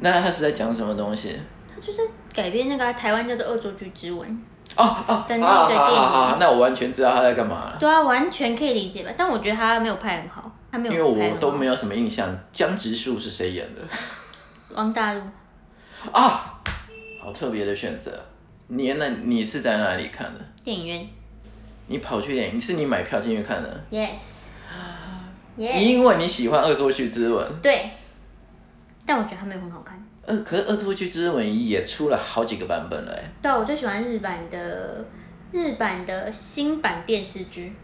[0.01, 1.37] 那他是在讲什么东西？
[1.75, 4.29] 他就是改编那个台湾叫做《恶作剧之吻》
[4.77, 6.39] 哦哦的那个电影。
[6.39, 7.77] 那我完全知道他在干嘛了。
[7.79, 9.11] 对啊，完全可以理解吧？
[9.17, 10.95] 但我觉得他没有拍很好，他没有。
[10.95, 13.83] 因为我都没有什么印象，江直树是谁演的？
[14.75, 15.21] 王大陆。
[16.13, 16.61] 啊，
[17.21, 18.13] 好特别的选择。
[18.69, 20.41] 你那你是在哪里看的？
[20.63, 21.07] 电影院。
[21.87, 22.61] 你跑去电影？
[22.61, 24.37] 是你买票进去看的？Yes。
[25.57, 27.45] 因为你喜欢《恶作剧之吻》。
[27.61, 27.91] 对。
[29.09, 29.99] 但我觉得它没有很好看。
[30.27, 33.25] 呃，可是《恶作剧之吻》也出了好几个版本了哎。
[33.41, 35.07] 对啊，我最喜欢日版的
[35.51, 37.75] 日版的新版电视剧。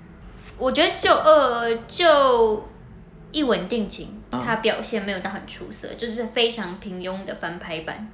[0.59, 2.69] 我觉得就呃就
[3.33, 8.07] 一吻定情，它表现没有到很出色，就是非常平庸的翻拍版。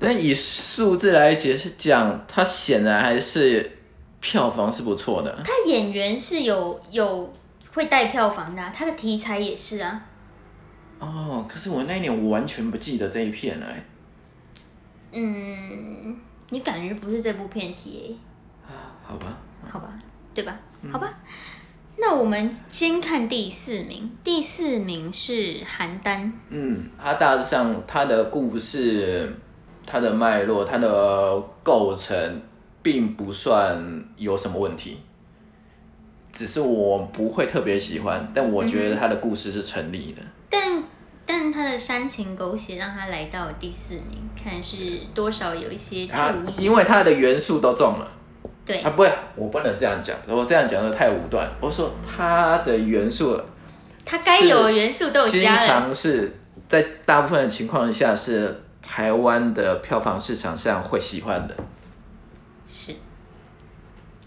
[0.00, 3.78] 但以数字来解释讲，它显然还是
[4.18, 5.38] 票房是不错的。
[5.44, 7.32] 它演员是有有
[7.74, 10.06] 会带票房的，它的题材也是啊。
[10.98, 13.66] 哦，可是我那一年我完全不记得这一片了。
[15.12, 16.16] 嗯，
[16.50, 18.18] 你感觉不是这部片题？
[18.66, 19.38] 啊，好吧。
[19.68, 19.92] 好吧，
[20.34, 20.58] 对吧？
[20.90, 21.18] 好吧。
[21.96, 26.30] 那我们先看第四名，第四名是邯郸。
[26.50, 29.32] 嗯，它大致上它的故事。
[29.90, 32.42] 它的脉络，它的构成，
[32.82, 34.98] 并不算有什么问题，
[36.30, 40.20] 只是我不会特别喜欢，但我觉得它的故事是成立的。
[40.48, 40.82] 但
[41.26, 48.10] 但它的煽情狗血让他来到第四名，看是多少有一些注意，因为他的元素都中了。
[48.64, 51.48] 对啊，不会，我不能这样讲，我这样讲的太武断。
[51.60, 53.40] 我说他的元素，
[54.04, 58.62] 他该有的元素都有加经常是在大部分的情况下是。
[58.80, 61.54] 台湾的票房市场上会喜欢的，
[62.66, 62.94] 是，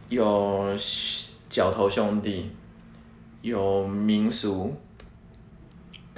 [0.09, 0.75] 有
[1.49, 2.51] 角头兄弟，
[3.41, 4.75] 有民俗。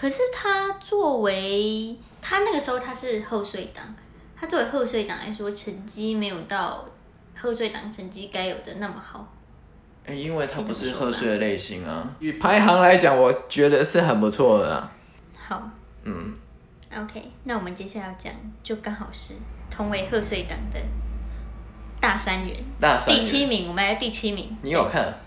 [0.03, 3.95] 可是他作为他那个时候他是贺岁档，
[4.37, 6.83] 他作为贺岁档来说，成绩没有到
[7.39, 9.25] 贺岁档成绩该有的那么好。
[10.05, 12.05] 哎，因为他不是贺岁的类型啊。
[12.19, 14.89] 以排行来讲，我觉得是很不错的。
[15.37, 15.69] 好。
[16.03, 16.35] 嗯。
[16.93, 19.35] OK，那我们接下来要讲，就刚好是
[19.71, 20.77] 同为贺岁档的
[22.01, 24.57] 大三元，大三元第七名，我们来第七名。
[24.63, 25.17] 你有看？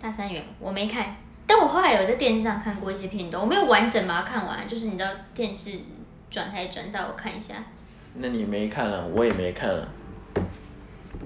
[0.00, 1.16] 大三元我没看，
[1.52, 5.80] 但我后来有在电视上看过一些片段，我没有完整把它看完，就是你知道电视
[6.30, 7.54] 转台转到我看一下。
[8.14, 9.88] 那你没看了，我也没看了，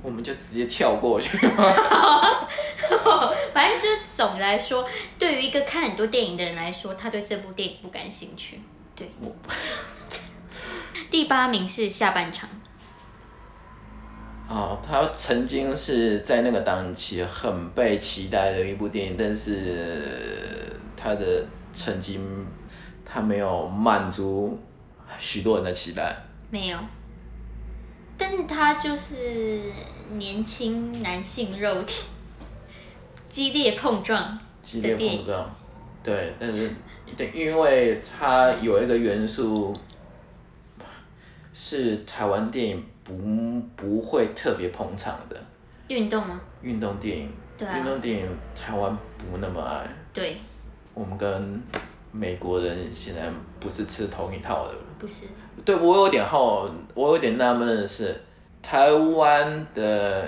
[0.02, 1.36] 我们就直接跳过去。
[3.52, 8.62] 反正就是总的来说，对于一个看很多电影的人来说，他对这部电影不感兴趣。
[8.96, 9.10] 对，
[11.10, 12.48] 第八名是下半场。
[14.46, 20.02] 啊哦，他曾经是在那个档期很被期待的一部电影，但是
[20.96, 22.20] 他的成绩
[23.04, 24.58] 他没有满足
[25.16, 26.14] 许多人的期待。
[26.50, 26.78] 没有，
[28.18, 29.60] 但是他就是
[30.10, 32.08] 年轻男性肉体
[33.28, 35.56] 激烈碰撞激烈碰撞，
[36.02, 36.70] 对，但是
[37.16, 39.74] 对，因为他有一个元素
[41.52, 43.14] 是台湾电影不
[43.76, 45.36] 不会特别捧场的
[45.88, 46.40] 运动吗？
[46.62, 48.26] 运动电影，对啊运动电影
[48.56, 50.38] 台湾不那么爱，对，
[50.94, 51.62] 我们跟
[52.10, 53.22] 美国人现在
[53.60, 54.74] 不是吃同一套的。
[54.98, 55.26] 不是，
[55.64, 58.18] 对我有点好，我有点纳闷的是，
[58.62, 60.26] 台湾的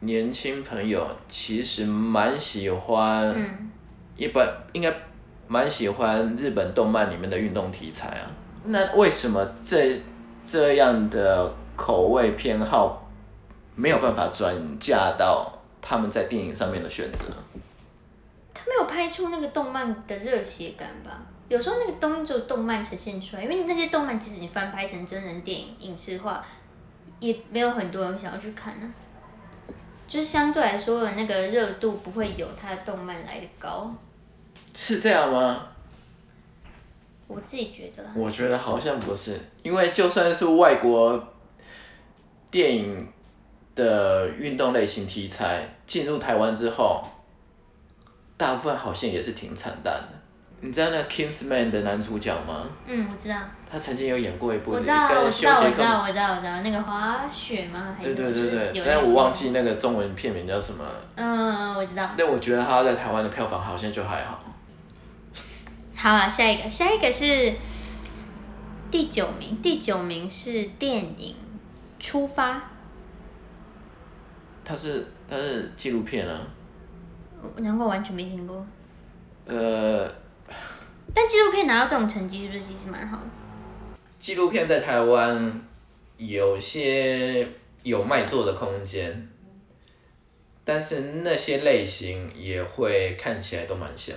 [0.00, 3.70] 年轻朋友其实蛮喜欢，嗯，
[4.16, 4.94] 一般应该
[5.46, 8.30] 蛮喜欢日本动漫里面的运动题材啊。
[8.64, 9.98] 那为什么这
[10.42, 13.08] 这样的口味偏好
[13.76, 15.50] 没有办法转嫁到
[15.80, 17.26] 他们在电影上面的选择？
[18.52, 21.22] 他没有拍出那个动漫的热血感吧？
[21.48, 26.44] 有时候那个东西只有动漫呈现出来，因为那些动漫即使你翻拍成真人电影、影视化，
[27.20, 28.94] 也没有很多人想要去看呢、
[30.08, 33.94] 就是相对来说的那个热度不会有它的动漫来的高，
[34.74, 35.68] 是这样吗？
[37.28, 38.04] 我自己觉得。
[38.14, 41.22] 我觉得好像不是，因为就算是外国
[42.50, 43.08] 电影
[43.74, 47.04] 的运动类型题材进入台湾之后，
[48.36, 50.18] 大部分好像也是挺惨淡的。
[50.60, 52.66] 你知道那 Kingsman 的男主角吗？
[52.84, 53.36] 嗯，我知道，
[53.70, 57.96] 他曾经有演过一部我知道，我知道，我知道，我知道，我知道那个滑雪吗？
[58.02, 60.84] 对对对对，但是我忘记那个中文片名叫什么。
[61.14, 62.10] 嗯，我知道。
[62.16, 64.42] 但我觉得他在台湾的票房好像就还好。
[65.94, 67.54] 好啊，下一个，下一个是
[68.90, 71.36] 第九名，第九名是电影
[71.98, 72.56] 《出发》，
[74.64, 76.46] 它是它是纪录片啊，
[77.56, 78.66] 难怪完全没听过。
[79.46, 80.06] 呃，
[81.14, 83.24] 但纪录片拿到这种成绩，是不是其实蛮好的？
[84.18, 85.60] 纪录片在台湾
[86.16, 87.48] 有些
[87.82, 89.28] 有卖座的空间，
[90.64, 94.14] 但是那些类型也会看起来都蛮像。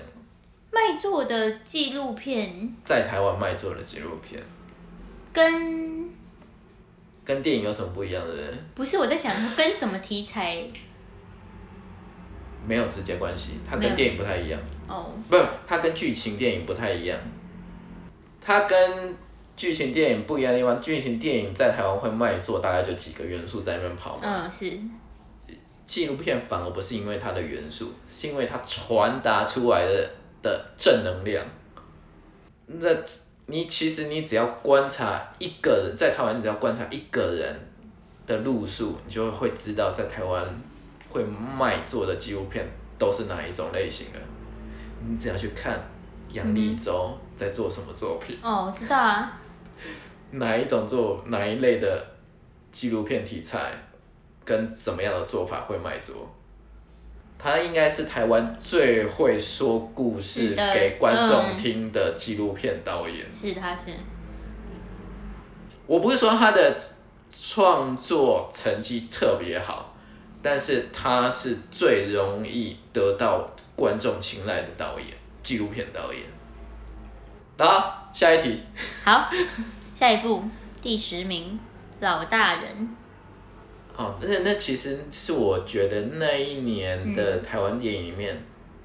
[0.71, 4.41] 卖座的纪录片在台湾卖座的纪录片
[5.33, 6.09] 跟
[7.23, 8.33] 跟电影有什么不一样的？
[8.75, 10.63] 不是我在想跟什么题材
[12.67, 14.59] 没有直接关系，它跟电影不太一样。
[14.87, 17.17] 哦，不，它跟剧情电影不太一样。
[18.39, 19.15] 它跟
[19.55, 24.23] 剧情电影不一样的地方，剧情电影在台湾会卖座，大概就几个元素在那边跑嘛。
[24.23, 24.77] 嗯是，
[25.85, 30.09] 纪录片反而不是因为它的元素，是因为它传达出来的
[30.41, 31.45] 的正能量。
[32.65, 32.89] 那
[33.51, 37.59] 你其实你只要观察一个人，在台湾你只要观察一个人
[38.25, 40.41] 的路数，你就会知道在台湾
[41.09, 42.65] 会卖座的纪录片
[42.97, 44.19] 都是哪一种类型的。
[45.05, 45.77] 你只要去看
[46.31, 49.37] 杨立洲在做什么作品，哦我知道啊，
[50.31, 52.07] 哪一种做哪一类的
[52.71, 53.73] 纪录片题材，
[54.45, 56.15] 跟什么样的做法会卖座。
[57.41, 63.25] 他应该是台湾最会说故事给观众嗯听的纪录片导演。
[63.31, 63.91] 是他是，
[65.87, 66.79] 我不是说他的
[67.33, 69.95] 创作成绩特别好，
[70.41, 75.07] 但是他是最容易得到观众青睐的导演，
[75.41, 76.21] 纪录片导演。
[77.57, 78.59] 好，下一题。
[79.03, 79.29] 好，
[79.95, 80.43] 下一步
[80.81, 81.59] 第十名
[81.99, 82.95] 老大人，
[83.95, 88.41] 哦，那那其实是我觉得那一年的台湾电影里面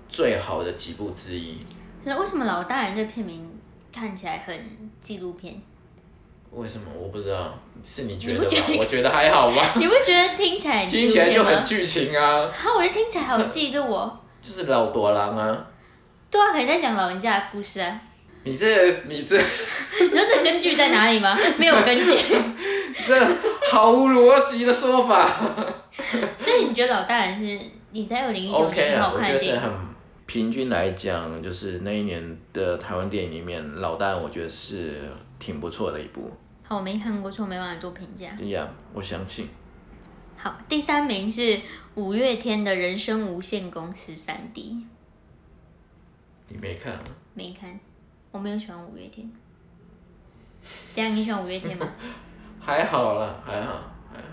[0.08, 1.56] 最好的几部之一。
[2.04, 3.48] 那为什么老大人这片名
[3.92, 4.58] 看起来很
[5.00, 5.60] 纪录片？
[6.52, 7.58] 为什么我不知道？
[7.84, 8.72] 是你觉得吗你不觉？
[8.72, 11.42] 得我觉得还好吧， 你不觉得听起来听起来就？
[11.44, 14.18] 很剧情啊，好，我觉得听起来好记录哦。
[14.40, 15.66] 就是老多狼啊。
[16.30, 18.00] 对啊，肯定在讲老人家的故事啊。
[18.44, 19.36] 你这你这
[20.00, 21.36] 你说这根据在哪里吗？
[21.58, 22.04] 没有根据。
[23.04, 23.14] 这
[23.70, 25.28] 毫无逻辑的说法。
[26.38, 27.58] 所以你觉得老大人是
[27.90, 29.54] 你在二零一九年很好看的电影？
[29.54, 29.72] 觉得是很
[30.26, 36.30] 平均来讲，就是那一年的台湾电影里面，老大人我觉得是挺不错的一部。
[36.62, 38.28] 好，我没看过，所以我没办法做评价。
[38.36, 39.48] 对呀，我相信。
[40.36, 41.60] 好，第三名是
[41.94, 44.72] 五月天的《人生无限公司三 D》，
[46.48, 47.00] 你没看啊？
[47.34, 47.78] 没看，
[48.32, 49.30] 我没有喜欢五月天。
[50.94, 51.88] 等下你喜欢五月天吗？
[52.66, 53.74] 还好啦，还好，
[54.12, 54.24] 还好。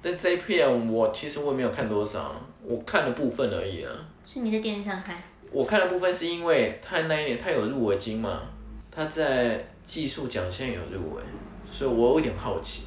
[0.00, 2.32] 但这一片我其实我也没有看多少，
[2.62, 3.92] 我看的部分而已啊。
[4.24, 5.20] 是你在电视上看？
[5.50, 8.42] 我看的部分是因为他那一年他有入围金嘛，
[8.88, 11.22] 他在技术奖项有入围，
[11.68, 12.86] 所以我有点好奇。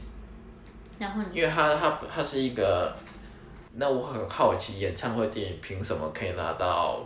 [0.97, 2.95] 然后你因为他他他是一个，
[3.73, 7.05] 那我很好奇，演唱会电影凭什么可以拿到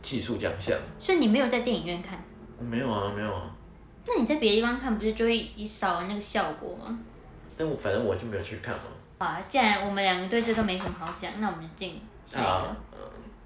[0.00, 0.78] 技术奖项？
[1.00, 2.22] 所以你没有在电影院看，
[2.60, 3.53] 没有啊，没有啊。
[4.06, 6.98] 那你在别的地方看不是就会少了那个效果吗？
[7.56, 8.82] 但我反正我就没有去看嘛。
[9.18, 12.48] 啊，既然我们两个对这都没什么好讲，那我们就进下一个。
[12.48, 12.76] 啊，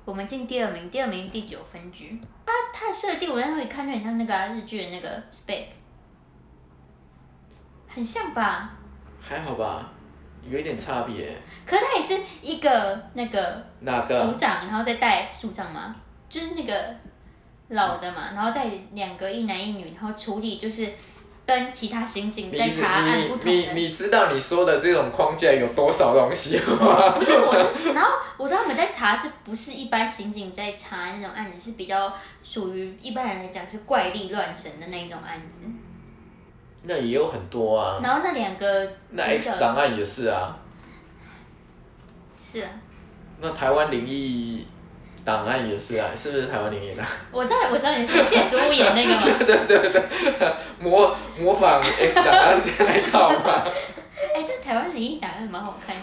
[0.04, 2.18] 我们进第二名，第二名第九分局。
[2.46, 5.64] 它它的设定我在那里看就很像那个啊、日剧的那个 spec，
[7.86, 8.72] 很像吧？
[9.20, 9.92] 还好吧，
[10.48, 11.36] 有一点差别。
[11.66, 14.14] 可是他也是一个那个哪组？
[14.36, 15.94] 长，然后再带署长吗，
[16.28, 16.96] 就是那个
[17.68, 20.88] 老的嘛，然后带两个一男一女，然后处理就是
[21.46, 23.72] 跟其他刑警在查案不同的。
[23.74, 27.10] 你知道你说的这种框架有多少东西吗？
[27.18, 27.54] 不是我，
[27.94, 32.12] 然后我知道他们在查是不是一般刑警在查那种案子，是比较
[32.42, 35.60] 属于一般人来讲是怪力乱神的那种案子。
[36.84, 38.00] 那也有很多啊。
[38.02, 40.56] 然后那两个那主 X 档案也是啊。
[42.34, 42.70] 是啊，
[43.40, 44.66] 那台湾灵异
[45.29, 47.05] 档案也是啊，是不是台湾灵异档？
[47.31, 50.03] 我知道我知道你是谢祖武演那个嘛， 对对对，
[50.79, 53.62] 模模仿 X 档案那套嘛。
[54.35, 55.95] 哎，但台湾灵异档案蛮好看。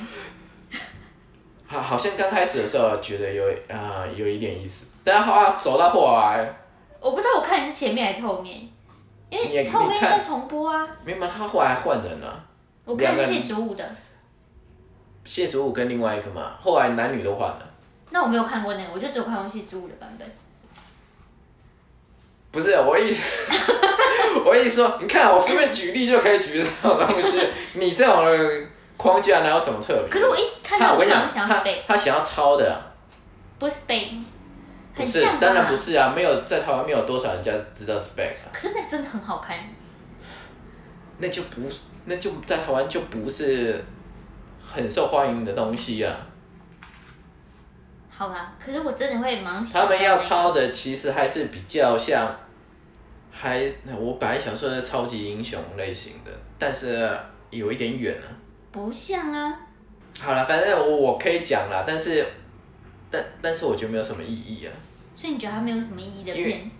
[1.65, 6.47] 好，好像刚开始的时候觉得有啊、有一点意思，但后来走到后来，
[6.99, 8.59] 我不知道我看的是前面还是后面，
[9.31, 10.87] 因为后面你在重播啊。
[11.03, 12.43] 没有嘛，他后来还换人了，
[12.85, 13.83] 我看谢祖武的，
[15.23, 17.71] 谢祖武跟另外一个嘛，后来男女都换了。
[18.11, 20.27] 那我没有看过那个，我就只有看过谢祖武的版本。
[22.51, 23.21] 不是我意思，
[24.45, 28.61] 我意思说，你看我随便举例就可以举这种东西，你这种的
[28.95, 30.09] 框架哪有什么特别？
[30.09, 32.79] 可是我一看到我跟你讲，他他想要抄的啊、
[33.59, 34.07] 不是 spec，
[34.93, 35.39] 不是很像，吧？
[35.41, 35.75] 当然不。
[35.75, 39.57] 是啊，没有在台湾没有多少人家知道 spec 啊，可是那真的很好看，
[41.17, 43.83] 那就不是，那就在台湾就不是
[44.65, 46.15] 很受欢迎的东西啊。
[48.17, 48.53] 好吧？
[48.63, 52.33] 可是我真的会忙想他们要抄的其实还是比较像，
[53.31, 57.09] 还我本来想说是超级英雄类型的，但是
[57.49, 58.27] 有一点远了。
[58.71, 59.59] 不像啊，
[60.19, 62.25] 好了，反正我我可以讲了，但是，
[63.11, 64.71] 但但是我觉得没有什么意义啊。
[65.15, 66.69] 所以你觉得它没有什么意义的片？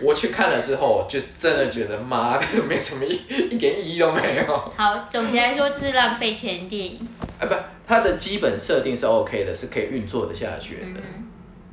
[0.00, 3.20] 我去看了之后，就真的觉得妈的没什么意，
[3.50, 4.56] 一点意义都没有。
[4.76, 7.08] 好，总结来说，就是浪费钱的电影。
[7.38, 7.54] 啊，不，
[7.86, 11.26] 它的基本设定是 OK 的，是可以运作的下去的，嗯，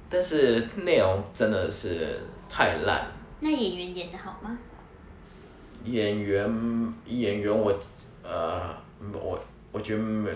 [0.10, 2.20] 但是内容真的是
[2.50, 3.06] 太烂。
[3.40, 4.58] 那演员演的好吗？
[5.86, 7.74] 演员演员我
[8.24, 8.76] 呃
[9.14, 9.40] 我
[9.72, 10.32] 我觉得没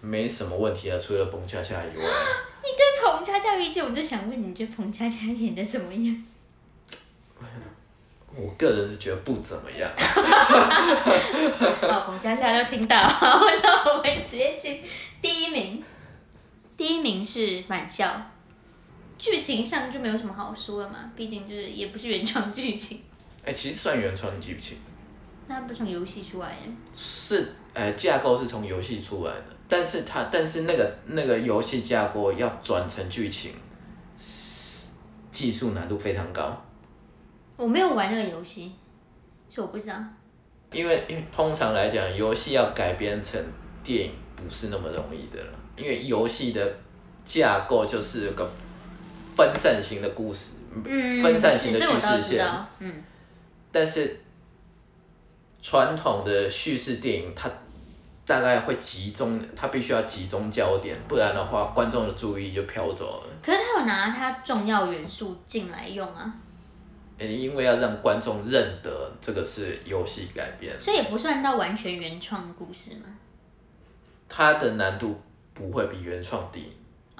[0.00, 2.04] 没什么问题啊，除了彭恰恰以外，
[2.62, 6.24] 你对彭恰恰有意见，我就想问你，你觉得彭恰恰演的怎么样？
[8.34, 9.90] 我个人是觉得不怎么样。
[11.82, 14.82] 好，彭佳佳都听到， 好，那我们直接进
[15.20, 15.82] 第一名。
[16.74, 18.10] 第一名是返校，
[19.18, 23.00] 剧情上就没有什么好说的嘛，毕竟就是也不是原创剧情，
[23.44, 24.78] 哎、其实算原创剧情，
[25.46, 26.72] 那不是从游戏出来的。
[26.92, 33.52] 是呃架构是从游戏出来的，但是它但是那个那个游戏架构要转成剧情，
[34.18, 34.88] 是
[35.30, 36.60] 技术难度非常高。
[37.56, 38.72] 我没有玩那个游戏，
[39.48, 39.96] 所以我不知道。
[40.72, 43.38] 因为因为通常来讲，游戏要改编成
[43.84, 46.76] 电影不是那么容易的了，因为游戏的
[47.24, 48.50] 架构就是个
[49.36, 52.46] 分散型的故事，嗯，分散型的叙事线。
[52.78, 53.02] 嗯，
[53.70, 54.20] 但是
[55.60, 57.50] 传统的叙事电影它
[58.24, 63.28] 大概会集中，它必须要集中焦点，不然的话观众的注意力就飘走了。
[63.42, 66.32] 可是他有拿他重要元素进来用啊，呃
[67.30, 73.06] 因为要让观众认得这个是游戏改编，所以也不算到完全原创故事嘛。
[74.28, 75.20] 它的难度
[75.52, 76.72] 不会比原创低。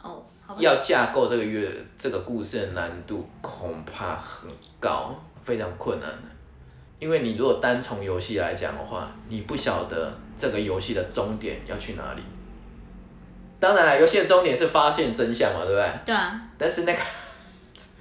[0.02, 0.56] 哦，好。
[0.58, 4.50] 要架构这个月这个故事的难度恐怕很
[4.80, 6.10] 高，非常困难。
[6.98, 12.22] 因为你如果单从游戏来讲的话，你不晓得这个游戏的终点要去哪里。
[13.58, 15.92] 当然了，游戏的终点是发现真相嘛，对不对？
[16.06, 17.00] 对啊，但是那个，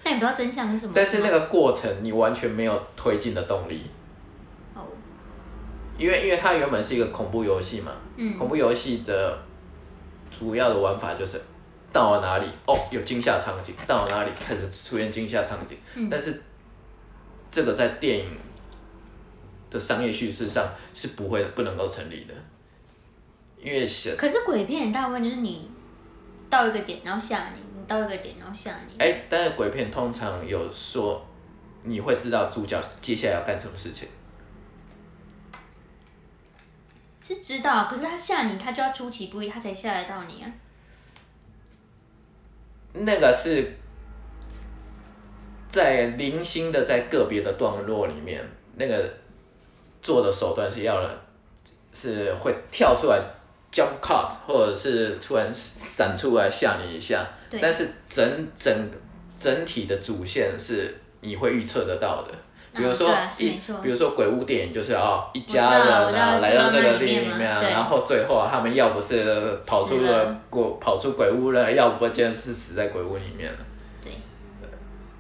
[0.04, 0.94] 但你不知道真相是什么。
[0.96, 3.86] 但是那个过程你完全没有推进的动力，
[4.74, 4.82] 哦，
[5.98, 8.38] 因为因为它原本是一个恐怖游戏嘛，嗯。
[8.38, 9.38] 恐怖游戏的
[10.30, 11.40] 主要的玩法就是
[11.92, 16.10] 到了哪里哦有惊吓场景，到了哪里开始出现惊吓场景，嗯。
[16.10, 16.42] 但是
[17.50, 18.38] 这个在电影
[19.70, 22.34] 的商业叙事上是不会不能够成立的，
[23.62, 25.70] 因为是可是鬼片大部分就是你
[26.50, 28.96] 到一个点，然后吓你；你到一个点，然后吓你。
[29.00, 31.26] 哎，但是鬼片通常有说
[31.84, 34.08] 你会知道主角接下来要干什么事情，
[37.24, 40.52] 是知道，可是他吓你，他就要出其不意，他才吓得到你啊。
[42.94, 43.74] 那个是
[45.70, 48.44] 在零星的在个别的段落里面，
[48.76, 49.14] 那个
[50.02, 51.22] 做的手段是要了，
[51.94, 53.20] 是会跳出来
[53.72, 57.26] jump cut，或者是突然闪出来吓你一下，
[57.62, 58.90] 但是整整
[59.38, 62.32] 整体的主线是你会预测得到的。
[62.74, 70.42] 比如说一，比如说鬼屋电影就是哦，一家人啊来到这个地里面啊，然后最后啊他们要不是跑出了了。
[70.50, 73.60] 鬼跑出鬼屋了，要不就是死在鬼屋里面了。
[74.02, 74.14] 对，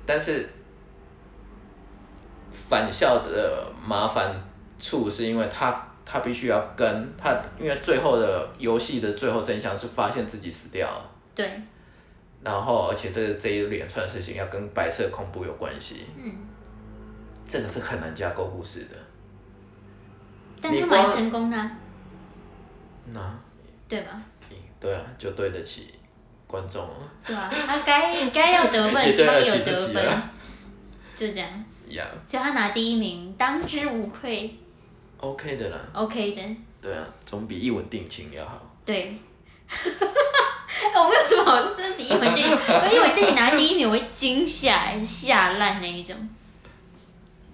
[0.06, 0.50] 但是
[2.54, 4.34] 返校的麻烦
[4.80, 11.50] 处是因为他他必须要跟他，因为最后的游戏的最后真相是发现自己死掉了，对，
[12.44, 16.36] 然后而且这这一连串事情要跟白色恐怖有关系，嗯，
[17.48, 18.98] 这个是很难架构故事的。
[20.60, 21.72] 但他蛮成功的啊、
[23.14, 23.40] 那？
[23.88, 24.22] 对吧？
[24.82, 25.94] 对啊，就对得起
[26.46, 26.96] 观众了。
[27.26, 27.50] 对啊？
[27.50, 30.32] 他该该要得分， 他有得起自得分己了，
[31.16, 31.50] 就这样。
[31.88, 34.58] 呀、就他拿第一名，当之无愧
[35.22, 36.42] OK 的啦，，OK 的，
[36.82, 38.62] 对啊，总比一吻定情要好。
[38.84, 39.16] 对。
[40.94, 46.16] 我没有什么好说，真的比一文电影，我一吻定情拿第一名，我会惊吓、吓烂那一种。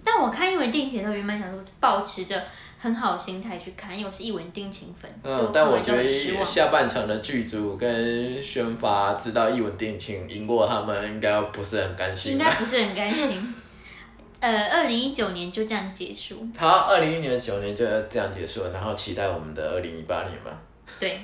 [0.03, 2.41] 但我看一吻定情的时候，原本想说保持着
[2.79, 6.45] 很好的心态去看，因为我是一吻定情粉，嗯，但我觉得。
[6.45, 12.37] 下半场的剧组跟宣发知道一吻定情赢过他们，应该不是很甘心应？
[12.37, 13.53] 该不是很甘心。
[14.39, 20.51] 呃，二零一九年就这样结束，好，二零一年九年就这样结束了，然后期待我们的二零一八年吧。
[20.99, 21.19] 对，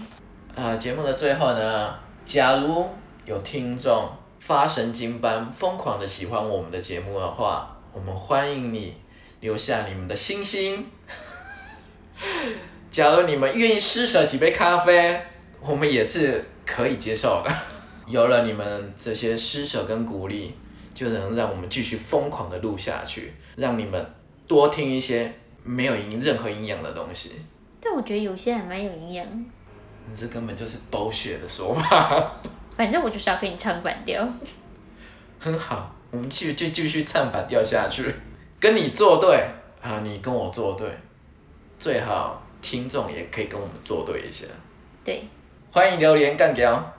[0.55, 1.93] 啊，节目的最后呢，
[2.25, 2.89] 假如
[3.25, 4.09] 有听众
[4.39, 8.95] 发神经般疯狂的喜欢我们的节目的话，我们欢迎你
[9.41, 10.85] 留下你们的星星。
[12.89, 15.21] 假如你们愿意施舍几杯咖啡，
[15.61, 17.51] 我们也是可以接受的。
[18.05, 20.53] 有了你们这些施舍跟鼓励，
[20.93, 24.05] 就能让我们继续疯狂的录下去，让你们
[24.47, 25.33] 多听一些
[25.63, 27.41] 没有营任何营养的东西。
[27.81, 29.25] 但我觉得有些还蛮有营养。
[30.07, 32.31] 你这根本就是狗血的说法。
[32.75, 34.27] 反正我就是要跟你唱反调。
[35.39, 38.13] 很好，我们继续就继续唱反调下去，
[38.59, 39.45] 跟你作对
[39.81, 40.89] 啊，你跟我作对，
[41.77, 44.45] 最好听众也可以跟我们作对一下。
[45.03, 45.23] 对，
[45.71, 46.92] 欢迎留言干掉。